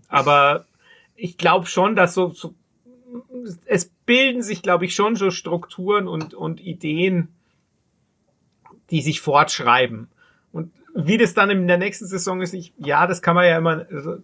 [0.08, 0.66] Aber
[1.16, 2.54] ich glaube schon, dass so, so
[3.66, 7.28] es bilden sich, glaube ich, schon so Strukturen und, und Ideen,
[8.90, 10.08] die sich fortschreiben.
[10.52, 13.58] Und wie das dann in der nächsten Saison ist, ich, ja, das kann man ja
[13.58, 14.18] immer, also,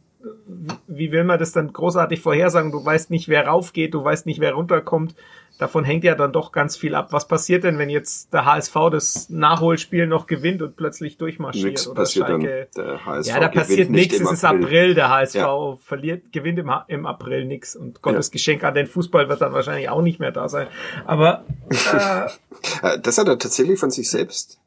[1.01, 2.71] wie will man das dann großartig vorhersagen?
[2.71, 5.17] Du weißt nicht, wer raufgeht, du weißt nicht, wer runterkommt
[5.61, 7.09] davon hängt ja dann doch ganz viel ab.
[7.11, 11.67] Was passiert denn, wenn jetzt der HSV das Nachholspiel noch gewinnt und plötzlich durchmarschiert?
[11.67, 12.69] Nix oder passiert Schalke?
[12.75, 12.85] dann.
[12.85, 14.19] Der HSV ja, da passiert nichts.
[14.19, 14.95] Es ist April.
[14.95, 15.77] Der HSV ja.
[15.77, 18.33] verliert, gewinnt im, im April nichts und Gottes ja.
[18.33, 20.67] Geschenk an den Fußball wird dann wahrscheinlich auch nicht mehr da sein.
[21.05, 21.45] Aber
[22.83, 24.60] äh, äh das hat er tatsächlich von sich selbst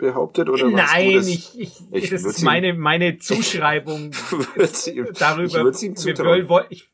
[0.00, 1.28] behauptet oder Nein, das?
[1.28, 4.10] ich, ich, ich das ist meine meine Zuschreibung
[5.18, 5.70] darüber.
[5.70, 6.88] Ich, ihm wir, wir, ich,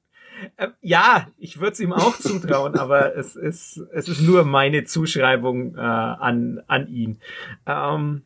[0.56, 4.84] äh, ja, ich würde es ihm auch zutrauen, aber es ist, es ist nur meine
[4.84, 7.18] Zuschreibung äh, an, an ihn.
[7.66, 8.22] Ähm,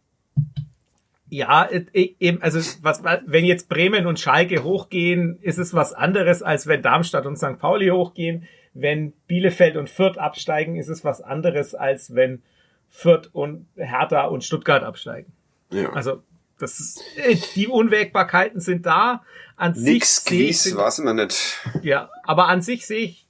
[1.29, 6.67] ja, eben, also was, wenn jetzt Bremen und Schalke hochgehen, ist es was anderes, als
[6.67, 7.59] wenn Darmstadt und St.
[7.59, 8.49] Pauli hochgehen.
[8.75, 12.43] Wenn Bielefeld und Fürth absteigen, ist es was anderes, als wenn
[12.91, 15.33] Fürth und Hertha und Stuttgart absteigen.
[15.71, 15.93] Ja.
[15.93, 16.23] Also
[16.59, 19.23] das, äh, die Unwägbarkeiten sind da.
[19.57, 21.59] An Nix sich sehe weiß man nicht.
[21.83, 23.27] Ja, aber an sich sehe ich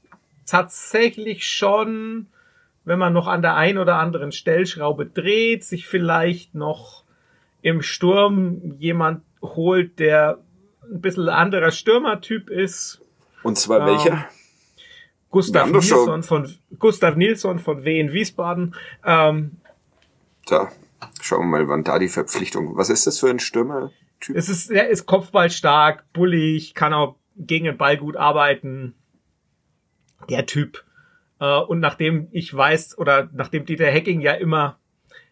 [0.47, 2.27] tatsächlich schon,
[2.85, 7.05] wenn man noch an der einen oder anderen Stellschraube dreht, sich vielleicht noch
[7.63, 10.39] im Sturm jemand holt, der
[10.83, 13.01] ein bisschen anderer Stürmertyp ist.
[13.43, 14.25] Und zwar ähm, welcher?
[15.31, 18.75] Gustav Nilsson von Gustav Nilsson von W in Wiesbaden.
[19.05, 19.53] Ähm,
[20.47, 20.71] da.
[21.23, 22.77] Schauen wir mal, wann da die Verpflichtung.
[22.77, 24.37] Was ist das für ein Stürmer-Typ?
[24.37, 28.95] Es ist, er ist kopfballstark, bullig, kann auch gegen den Ball gut arbeiten.
[30.29, 30.85] Der Typ.
[31.41, 34.79] Äh, und nachdem ich weiß, oder nachdem Dieter Hacking ja immer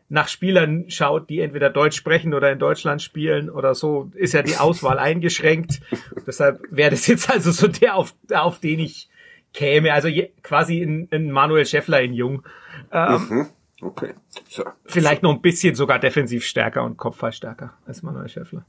[0.08, 4.42] nach Spielern schaut, die entweder Deutsch sprechen oder in Deutschland spielen oder so, ist ja
[4.42, 5.80] die Auswahl eingeschränkt.
[6.26, 9.10] Deshalb wäre das jetzt also so der, auf, auf den ich
[9.58, 9.92] käme.
[9.92, 12.44] Also je, quasi ein, ein Manuel Schäffler in Jung.
[12.92, 13.46] Ähm, mhm.
[13.80, 14.14] Okay.
[14.48, 14.64] So.
[14.84, 18.64] Vielleicht noch ein bisschen sogar defensiv stärker und Kopfball stärker als Manuel Schäffler.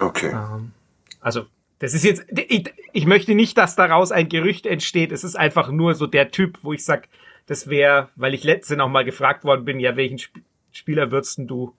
[0.00, 0.30] Okay.
[0.30, 0.72] Ähm,
[1.20, 1.46] also,
[1.78, 5.12] das ist jetzt, ich, ich, möchte nicht, dass daraus ein Gerücht entsteht.
[5.12, 7.08] Es ist einfach nur so der Typ, wo ich sag,
[7.46, 10.42] das wäre, weil ich letzte noch mal gefragt worden bin, ja, welchen Sp
[10.74, 11.74] Spieler würdest du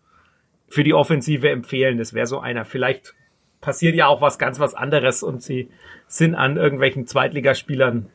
[0.69, 1.97] für die Offensive empfehlen?
[1.97, 2.63] Das wäre so einer.
[2.63, 3.15] Vielleicht
[3.59, 5.69] passiert ja auch was ganz was anderes und sie
[6.07, 8.09] sind an irgendwelchen Zweitligaspielern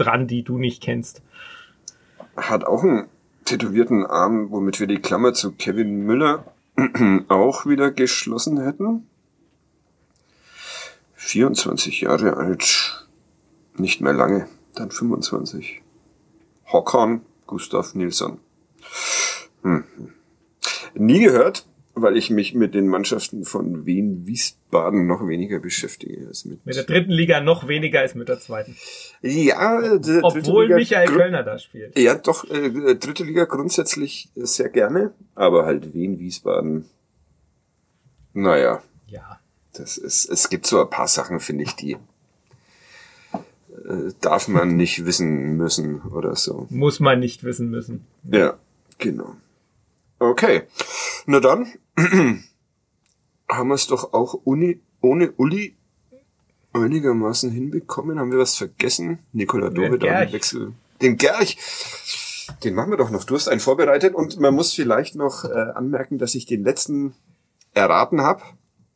[0.00, 1.22] dran, die du nicht kennst.
[2.36, 3.08] Hat auch ein
[3.44, 6.44] tätowierten Arm, womit wir die Klammer zu Kevin Müller
[7.28, 9.06] auch wieder geschlossen hätten.
[11.14, 13.06] 24 Jahre alt,
[13.76, 15.82] nicht mehr lange, dann 25.
[16.66, 18.38] Håkon Gustav Nilsson.
[19.62, 19.84] Hm.
[20.94, 21.66] Nie gehört,
[22.02, 26.64] weil ich mich mit den Mannschaften von Wien Wiesbaden noch weniger beschäftige als mit.
[26.64, 28.76] Mit der dritten Liga noch weniger als mit der zweiten.
[29.22, 31.98] Ja, obwohl Liga, Michael Kölner da spielt.
[31.98, 36.86] Ja, doch, äh, dritte Liga grundsätzlich sehr gerne, aber halt Wien Wiesbaden.
[38.32, 38.82] Naja.
[39.08, 39.40] Ja.
[39.72, 41.96] Das ist, es gibt so ein paar Sachen, finde ich, die
[43.90, 46.66] äh, darf man nicht wissen müssen oder so.
[46.70, 48.06] Muss man nicht wissen müssen.
[48.30, 48.58] Ja,
[48.98, 49.36] genau.
[50.20, 50.62] Okay.
[51.26, 51.66] Na dann
[53.48, 55.76] haben wir es doch auch Uni, ohne Uli
[56.72, 58.20] einigermaßen hinbekommen.
[58.20, 59.18] Haben wir was vergessen?
[59.32, 60.74] Nikola Dove da Wechsel.
[61.02, 61.56] Den Gerch.
[62.62, 63.24] Den machen wir doch noch.
[63.24, 67.14] Du hast einen vorbereitet und man muss vielleicht noch äh, anmerken, dass ich den letzten
[67.74, 68.42] erraten habe.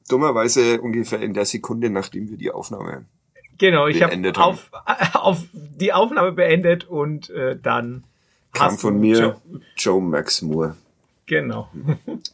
[0.09, 3.07] Dummerweise ungefähr in der Sekunde, nachdem wir die Aufnahme
[3.57, 4.71] Genau, ich habe auf,
[5.15, 8.05] auf die Aufnahme beendet und äh, dann
[8.53, 9.37] kam von mir Joe,
[9.77, 10.77] Joe Max Moore.
[11.27, 11.71] Genau.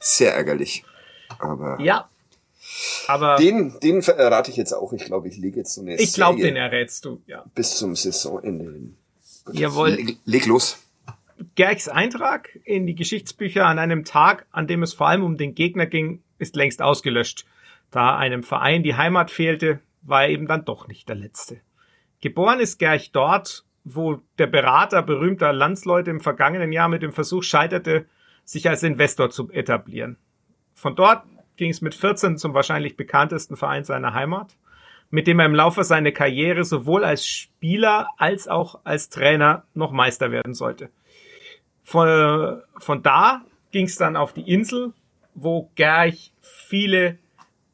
[0.00, 0.84] Sehr ärgerlich.
[1.38, 1.80] Aber.
[1.80, 2.08] Ja.
[3.06, 3.36] Aber.
[3.36, 4.92] Den, den errate ich jetzt auch.
[4.92, 7.44] Ich glaube, ich lege jetzt so eine Ich glaube, den errätst du, ja.
[7.54, 8.96] Bis zum Saisonende hin.
[9.52, 9.90] Jawohl.
[9.90, 10.78] Leg, leg los.
[11.54, 15.54] Gerchs Eintrag in die Geschichtsbücher an einem Tag, an dem es vor allem um den
[15.54, 17.46] Gegner ging, ist längst ausgelöscht.
[17.90, 21.60] Da einem Verein die Heimat fehlte, war er eben dann doch nicht der Letzte.
[22.20, 27.42] Geboren ist Gerch dort, wo der Berater berühmter Landsleute im vergangenen Jahr mit dem Versuch
[27.42, 28.06] scheiterte,
[28.50, 30.16] sich als Investor zu etablieren.
[30.74, 31.22] Von dort
[31.54, 34.56] ging es mit 14 zum wahrscheinlich bekanntesten Verein seiner Heimat,
[35.08, 39.92] mit dem er im Laufe seiner Karriere sowohl als Spieler als auch als Trainer noch
[39.92, 40.90] Meister werden sollte.
[41.84, 44.94] Von, von da ging es dann auf die Insel,
[45.36, 47.18] wo Gerch viele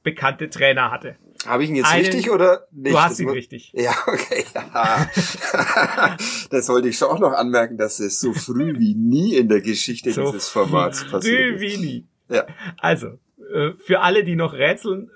[0.03, 1.17] bekannte Trainer hatte.
[1.47, 2.95] Habe ich ihn jetzt Einen, richtig oder nicht?
[2.95, 3.73] Du hast ihn richtig.
[3.75, 4.45] Ja, okay.
[6.51, 9.61] das wollte ich schon auch noch anmerken, dass es so früh wie nie in der
[9.61, 11.59] Geschichte so dieses Formats passiert ist.
[11.59, 12.07] Früh wie nie.
[12.29, 12.47] Ja.
[12.79, 13.19] Also,
[13.53, 15.11] äh, für alle, die noch rätseln,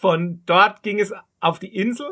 [0.00, 2.10] von dort ging es auf die Insel,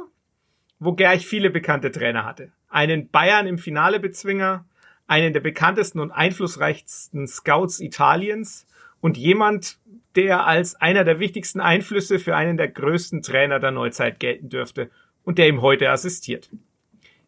[0.78, 2.52] wo Gerch viele bekannte Trainer hatte.
[2.68, 4.64] Einen Bayern im Finale-Bezwinger,
[5.06, 8.66] einen der bekanntesten und einflussreichsten Scouts Italiens
[9.00, 9.78] und jemand,
[10.16, 14.90] der als einer der wichtigsten Einflüsse für einen der größten Trainer der Neuzeit gelten dürfte
[15.24, 16.50] und der ihm heute assistiert.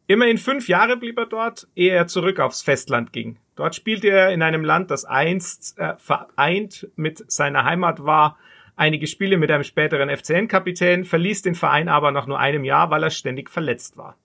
[0.07, 3.39] Immerhin fünf Jahre blieb er dort, ehe er zurück aufs Festland ging.
[3.57, 8.39] Dort spielte er in einem Land, das einst äh, vereint mit seiner Heimat war,
[8.77, 13.03] einige Spiele mit einem späteren FCN-Kapitän, verließ den Verein aber nach nur einem Jahr, weil
[13.03, 14.17] er ständig verletzt war.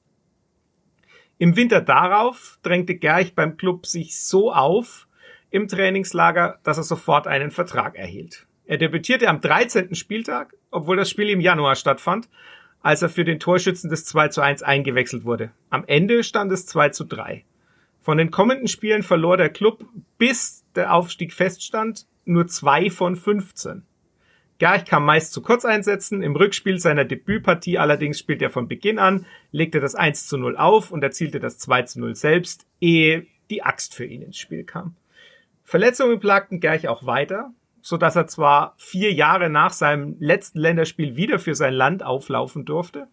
[1.40, 5.08] Im Winter darauf drängte Gerch beim Club sich so auf
[5.50, 8.46] im Trainingslager, dass er sofort einen Vertrag erhielt.
[8.72, 9.96] Er debütierte am 13.
[9.96, 12.30] Spieltag, obwohl das Spiel im Januar stattfand,
[12.82, 15.52] als er für den Torschützen des 2 zu 1 eingewechselt wurde.
[15.70, 17.44] Am Ende stand es 2 zu 3.
[18.02, 19.84] Von den kommenden Spielen verlor der Club,
[20.18, 23.84] bis der Aufstieg feststand, nur zwei von 15.
[24.58, 29.26] Gerch kam meist zu Kurzeinsätzen, im Rückspiel seiner Debütpartie allerdings spielte er von Beginn an,
[29.52, 33.64] legte das 1 zu 0 auf und erzielte das 2 zu 0 selbst, ehe die
[33.64, 34.96] Axt für ihn ins Spiel kam.
[35.66, 37.52] Verletzungen plagten Gerch auch weiter
[37.82, 42.66] so dass er zwar vier Jahre nach seinem letzten Länderspiel wieder für sein Land auflaufen
[42.66, 43.08] durfte.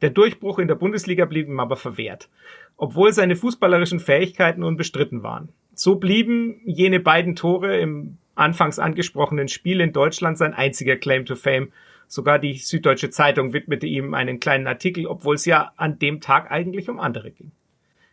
[0.00, 2.28] Der Durchbruch in der Bundesliga blieb ihm aber verwehrt,
[2.76, 5.48] obwohl seine fußballerischen Fähigkeiten unbestritten waren.
[5.74, 11.34] So blieben jene beiden Tore im anfangs angesprochenen Spiel in Deutschland sein einziger Claim to
[11.34, 11.72] Fame.
[12.06, 16.50] Sogar die Süddeutsche Zeitung widmete ihm einen kleinen Artikel, obwohl es ja an dem Tag
[16.50, 17.52] eigentlich um andere ging.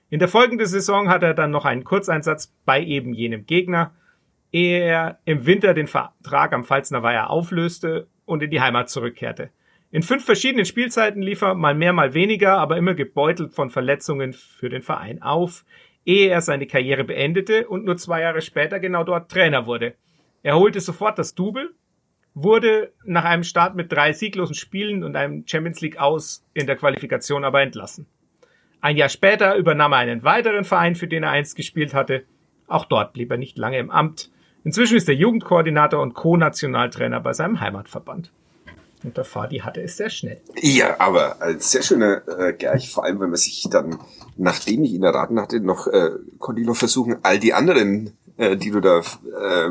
[0.10, 3.92] In der folgenden Saison hat er dann noch einen Kurzeinsatz bei eben jenem Gegner
[4.56, 9.50] ehe er im Winter den Vertrag am Pfalzner Weiher auflöste und in die Heimat zurückkehrte.
[9.92, 14.32] In fünf verschiedenen Spielzeiten lief er mal mehr, mal weniger, aber immer gebeutelt von Verletzungen
[14.32, 15.66] für den Verein auf,
[16.06, 19.96] ehe er seine Karriere beendete und nur zwei Jahre später genau dort Trainer wurde.
[20.42, 21.72] Er holte sofort das Double,
[22.34, 26.78] wurde nach einem Start mit drei sieglosen Spielen und einem Champions League aus in der
[26.78, 28.06] Qualifikation aber entlassen.
[28.80, 32.24] Ein Jahr später übernahm er einen weiteren Verein, für den er einst gespielt hatte.
[32.68, 34.30] Auch dort blieb er nicht lange im Amt.
[34.66, 38.32] Inzwischen ist er Jugendkoordinator und Co-Nationaltrainer bei seinem Heimatverband.
[39.04, 40.42] Und der Fadi hatte es sehr schnell.
[40.60, 44.00] Ja, aber als sehr schöner äh, Gerch, vor allem wenn man sich dann,
[44.36, 46.10] nachdem ich ihn erraten hatte, noch äh,
[46.40, 49.70] konnte ich noch versuchen, all die anderen, äh, die du da äh,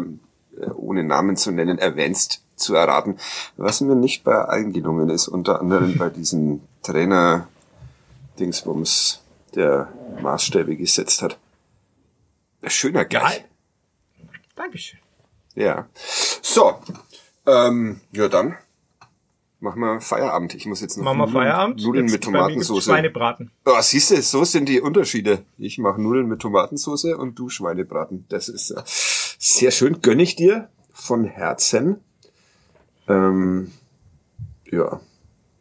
[0.77, 3.17] ohne Namen zu nennen erwähnst, zu erraten.
[3.57, 7.49] Was mir nicht bei allen gelungen ist, unter anderem bei diesem Trainer
[8.39, 9.25] Dingsbums,
[9.57, 9.89] der
[10.23, 11.37] Maßstäbe gesetzt hat.
[12.67, 13.45] Schöner Gerch.
[14.57, 15.01] Dankeschön.
[15.55, 15.89] Ja.
[16.43, 16.75] So.
[17.47, 18.57] Ähm, ja, dann
[19.61, 20.55] machen wir Feierabend.
[20.55, 21.83] Ich muss jetzt noch machen wir Feierabend.
[21.83, 22.85] Nudeln mit Tomatensauce.
[22.85, 23.51] Schweinebraten.
[23.65, 25.45] Oh, siehst du, so sind die Unterschiede.
[25.59, 28.27] Ich mache Nudeln mit Tomatensauce und du Schweinebraten.
[28.29, 30.01] Das ist äh, sehr schön.
[30.03, 32.01] Gönn ich dir von Herzen.
[33.09, 33.73] Ähm,
[34.71, 35.01] ja.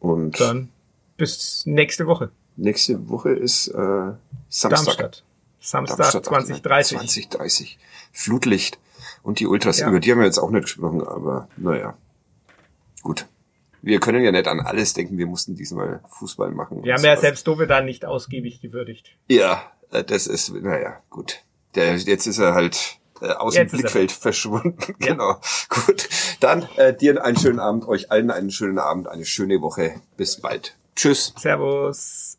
[0.00, 0.68] Und dann
[1.16, 2.30] bis nächste Woche.
[2.56, 4.12] Nächste Woche ist äh,
[4.48, 4.70] Samstag.
[4.70, 5.24] Darmstadt.
[5.60, 6.98] Samstag Darmstadt 2030.
[6.98, 7.78] 2030.
[8.12, 8.78] Flutlicht.
[9.24, 9.88] Und die Ultras, ja.
[9.88, 11.96] über die haben wir jetzt auch nicht gesprochen, aber naja.
[13.02, 13.26] Gut.
[13.80, 16.84] Wir können ja nicht an alles denken, wir mussten diesmal Fußball machen.
[16.84, 19.16] Wir haben ja selbst Dove da nicht ausgiebig gewürdigt.
[19.28, 21.42] Ja, äh, das ist, naja, gut.
[21.74, 24.76] Der, jetzt ist er halt äh, aus jetzt dem Blickfeld verschwunden.
[25.00, 25.12] Ja.
[25.12, 25.40] Genau.
[25.70, 26.08] Gut.
[26.40, 30.02] Dann äh, dir einen schönen Abend, euch allen einen schönen Abend, eine schöne Woche.
[30.18, 30.76] Bis bald.
[30.96, 31.32] Tschüss.
[31.38, 32.38] Servus.